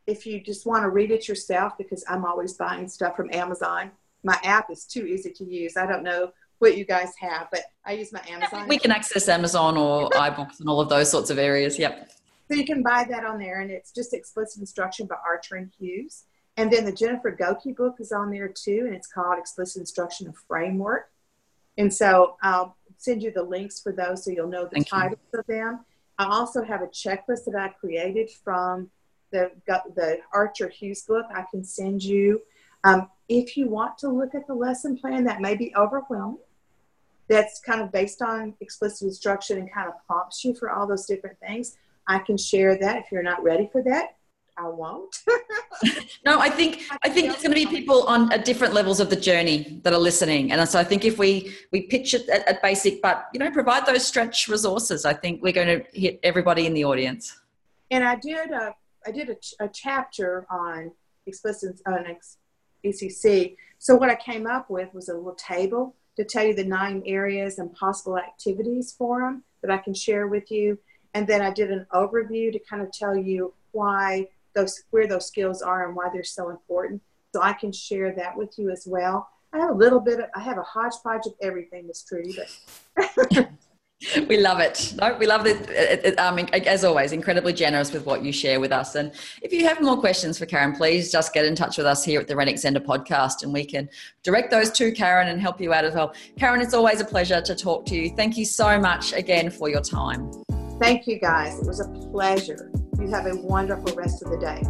if 0.07 0.25
you 0.25 0.41
just 0.41 0.65
want 0.65 0.81
to 0.81 0.89
read 0.89 1.11
it 1.11 1.27
yourself, 1.27 1.77
because 1.77 2.03
I'm 2.09 2.25
always 2.25 2.53
buying 2.53 2.87
stuff 2.87 3.15
from 3.15 3.29
Amazon. 3.31 3.91
My 4.23 4.39
app 4.43 4.71
is 4.71 4.85
too 4.85 5.05
easy 5.05 5.29
to 5.33 5.43
use. 5.43 5.77
I 5.77 5.85
don't 5.85 6.01
know 6.01 6.31
what 6.57 6.75
you 6.75 6.83
guys 6.83 7.13
have, 7.19 7.47
but 7.51 7.61
I 7.85 7.91
use 7.91 8.11
my 8.11 8.21
Amazon. 8.27 8.67
We 8.67 8.79
can 8.79 8.91
access 8.91 9.29
Amazon 9.29 9.77
or 9.77 10.09
iBooks 10.09 10.61
and 10.61 10.67
all 10.67 10.81
of 10.81 10.89
those 10.89 11.11
sorts 11.11 11.29
of 11.29 11.37
areas. 11.37 11.77
Yep. 11.77 12.09
So 12.49 12.57
you 12.57 12.65
can 12.65 12.81
buy 12.81 13.05
that 13.07 13.23
on 13.23 13.37
there, 13.37 13.61
and 13.61 13.69
it's 13.69 13.91
just 13.91 14.15
explicit 14.15 14.61
instruction 14.61 15.05
by 15.05 15.17
Archer 15.23 15.57
and 15.57 15.71
Hughes. 15.77 16.23
And 16.57 16.71
then 16.71 16.85
the 16.85 16.91
Jennifer 16.91 17.31
Goeke 17.31 17.75
book 17.75 17.97
is 17.99 18.11
on 18.11 18.31
there 18.31 18.47
too, 18.47 18.83
and 18.85 18.95
it's 18.95 19.11
called 19.11 19.37
Explicit 19.37 19.81
Instruction 19.81 20.27
of 20.27 20.35
Framework. 20.47 21.09
And 21.77 21.93
so 21.93 22.37
I'll 22.41 22.77
send 22.97 23.21
you 23.21 23.31
the 23.31 23.43
links 23.43 23.81
for 23.81 23.91
those 23.91 24.23
so 24.23 24.31
you'll 24.31 24.47
know 24.47 24.63
the 24.63 24.71
Thank 24.71 24.87
titles 24.87 25.19
you. 25.33 25.39
of 25.39 25.47
them. 25.47 25.81
I 26.17 26.25
also 26.25 26.63
have 26.63 26.81
a 26.81 26.87
checklist 26.87 27.45
that 27.45 27.55
I 27.57 27.69
created 27.69 28.29
from 28.29 28.89
the, 29.31 29.51
the 29.67 30.19
Archer 30.33 30.69
Hughes 30.69 31.01
book. 31.01 31.25
I 31.33 31.43
can 31.51 31.63
send 31.63 32.03
you. 32.03 32.41
Um, 32.85 33.09
if 33.27 33.57
you 33.57 33.67
want 33.67 33.97
to 33.99 34.09
look 34.09 34.33
at 34.33 34.47
the 34.47 34.53
lesson 34.53 34.97
plan, 34.97 35.25
that 35.25 35.41
may 35.41 35.55
be 35.55 35.73
overwhelming. 35.75 36.39
That's 37.27 37.59
kind 37.59 37.81
of 37.81 37.91
based 37.91 38.21
on 38.21 38.53
explicit 38.61 39.07
instruction 39.07 39.57
and 39.57 39.73
kind 39.73 39.89
of 39.89 39.95
prompts 40.05 40.45
you 40.45 40.53
for 40.53 40.69
all 40.69 40.87
those 40.87 41.05
different 41.05 41.39
things. 41.39 41.75
I 42.07 42.19
can 42.19 42.37
share 42.37 42.77
that 42.77 42.97
if 42.97 43.11
you're 43.11 43.23
not 43.23 43.43
ready 43.43 43.67
for 43.71 43.81
that. 43.83 44.15
I 44.57 44.67
won't. 44.67 45.21
no, 46.25 46.39
I 46.39 46.49
think 46.49 46.83
I 47.03 47.09
think 47.09 47.27
there's 47.27 47.43
going 47.43 47.51
to 47.51 47.55
be 47.55 47.65
people 47.65 48.03
on 48.03 48.31
at 48.31 48.45
different 48.45 48.73
levels 48.73 48.99
of 48.99 49.09
the 49.09 49.15
journey 49.15 49.81
that 49.83 49.91
are 49.91 49.99
listening, 49.99 50.51
and 50.51 50.67
so 50.69 50.79
I 50.79 50.83
think 50.83 51.03
if 51.03 51.17
we 51.17 51.53
we 51.71 51.81
pitch 51.83 52.13
it 52.13 52.29
at, 52.29 52.47
at 52.47 52.61
basic, 52.61 53.01
but 53.01 53.27
you 53.33 53.39
know, 53.39 53.51
provide 53.51 53.85
those 53.85 54.07
stretch 54.07 54.47
resources, 54.47 55.05
I 55.05 55.13
think 55.13 55.43
we're 55.43 55.53
going 55.53 55.67
to 55.67 55.99
hit 55.99 56.19
everybody 56.23 56.65
in 56.65 56.73
the 56.73 56.85
audience. 56.85 57.37
And 57.91 58.03
I 58.03 58.15
did 58.15 58.51
a 58.51 58.73
I 59.05 59.11
did 59.11 59.29
a, 59.29 59.65
a 59.65 59.67
chapter 59.67 60.47
on 60.49 60.91
explicit 61.27 61.81
uh, 61.85 61.91
on 61.91 62.17
ECC. 62.85 63.57
So 63.77 63.95
what 63.95 64.09
I 64.09 64.15
came 64.15 64.47
up 64.47 64.69
with 64.69 64.93
was 64.93 65.09
a 65.09 65.13
little 65.13 65.35
table 65.35 65.95
to 66.15 66.23
tell 66.23 66.45
you 66.45 66.53
the 66.53 66.63
nine 66.63 67.03
areas 67.05 67.59
and 67.59 67.73
possible 67.73 68.17
activities 68.17 68.95
for 68.97 69.19
them 69.19 69.43
that 69.61 69.71
I 69.71 69.77
can 69.77 69.93
share 69.93 70.27
with 70.27 70.49
you. 70.49 70.77
And 71.13 71.27
then 71.27 71.41
I 71.41 71.51
did 71.51 71.71
an 71.71 71.85
overview 71.93 72.51
to 72.51 72.59
kind 72.59 72.81
of 72.81 72.91
tell 72.91 73.15
you 73.15 73.53
why 73.71 74.27
those 74.55 74.83
where 74.91 75.07
those 75.07 75.27
skills 75.27 75.61
are 75.61 75.87
and 75.87 75.95
why 75.95 76.09
they're 76.11 76.23
so 76.23 76.49
important. 76.49 77.01
So 77.33 77.41
I 77.41 77.53
can 77.53 77.71
share 77.71 78.13
that 78.15 78.37
with 78.37 78.57
you 78.57 78.71
as 78.71 78.87
well. 78.87 79.27
I 79.53 79.59
have 79.59 79.69
a 79.69 79.73
little 79.73 79.99
bit 79.99 80.19
of 80.19 80.25
I 80.35 80.41
have 80.41 80.57
a 80.57 80.63
hodgepodge 80.63 81.27
of 81.27 81.33
everything, 81.41 81.87
Miss 81.87 82.03
Trudy, 82.03 82.35
but 82.35 83.49
we 84.27 84.37
love 84.37 84.59
it. 84.59 84.93
No, 84.99 85.15
we 85.17 85.25
love 85.25 85.45
it. 85.45 85.69
it, 85.69 86.05
it 86.05 86.19
um, 86.19 86.39
as 86.39 86.83
always, 86.83 87.11
incredibly 87.11 87.53
generous 87.53 87.91
with 87.93 88.05
what 88.05 88.23
you 88.23 88.31
share 88.31 88.59
with 88.59 88.71
us. 88.71 88.95
And 88.95 89.13
if 89.41 89.53
you 89.53 89.65
have 89.65 89.81
more 89.81 89.97
questions 89.97 90.37
for 90.37 90.45
Karen, 90.45 90.75
please 90.75 91.11
just 91.11 91.33
get 91.33 91.45
in 91.45 91.55
touch 91.55 91.77
with 91.77 91.85
us 91.85 92.03
here 92.03 92.19
at 92.19 92.27
the 92.27 92.35
Renwick 92.35 92.57
Centre 92.57 92.79
podcast 92.79 93.43
and 93.43 93.53
we 93.53 93.65
can 93.65 93.89
direct 94.23 94.51
those 94.51 94.71
to 94.71 94.91
Karen 94.91 95.29
and 95.29 95.39
help 95.39 95.61
you 95.61 95.73
out 95.73 95.85
as 95.85 95.95
well. 95.95 96.13
Karen, 96.37 96.61
it's 96.61 96.73
always 96.73 96.99
a 96.99 97.05
pleasure 97.05 97.41
to 97.41 97.55
talk 97.55 97.85
to 97.87 97.95
you. 97.95 98.09
Thank 98.15 98.37
you 98.37 98.45
so 98.45 98.79
much 98.79 99.13
again 99.13 99.49
for 99.49 99.69
your 99.69 99.81
time. 99.81 100.31
Thank 100.79 101.07
you, 101.07 101.17
guys. 101.17 101.59
It 101.59 101.65
was 101.65 101.79
a 101.79 101.87
pleasure. 102.11 102.71
You 102.99 103.09
have 103.09 103.25
a 103.25 103.35
wonderful 103.35 103.95
rest 103.95 104.23
of 104.23 104.31
the 104.31 104.37
day. 104.37 104.61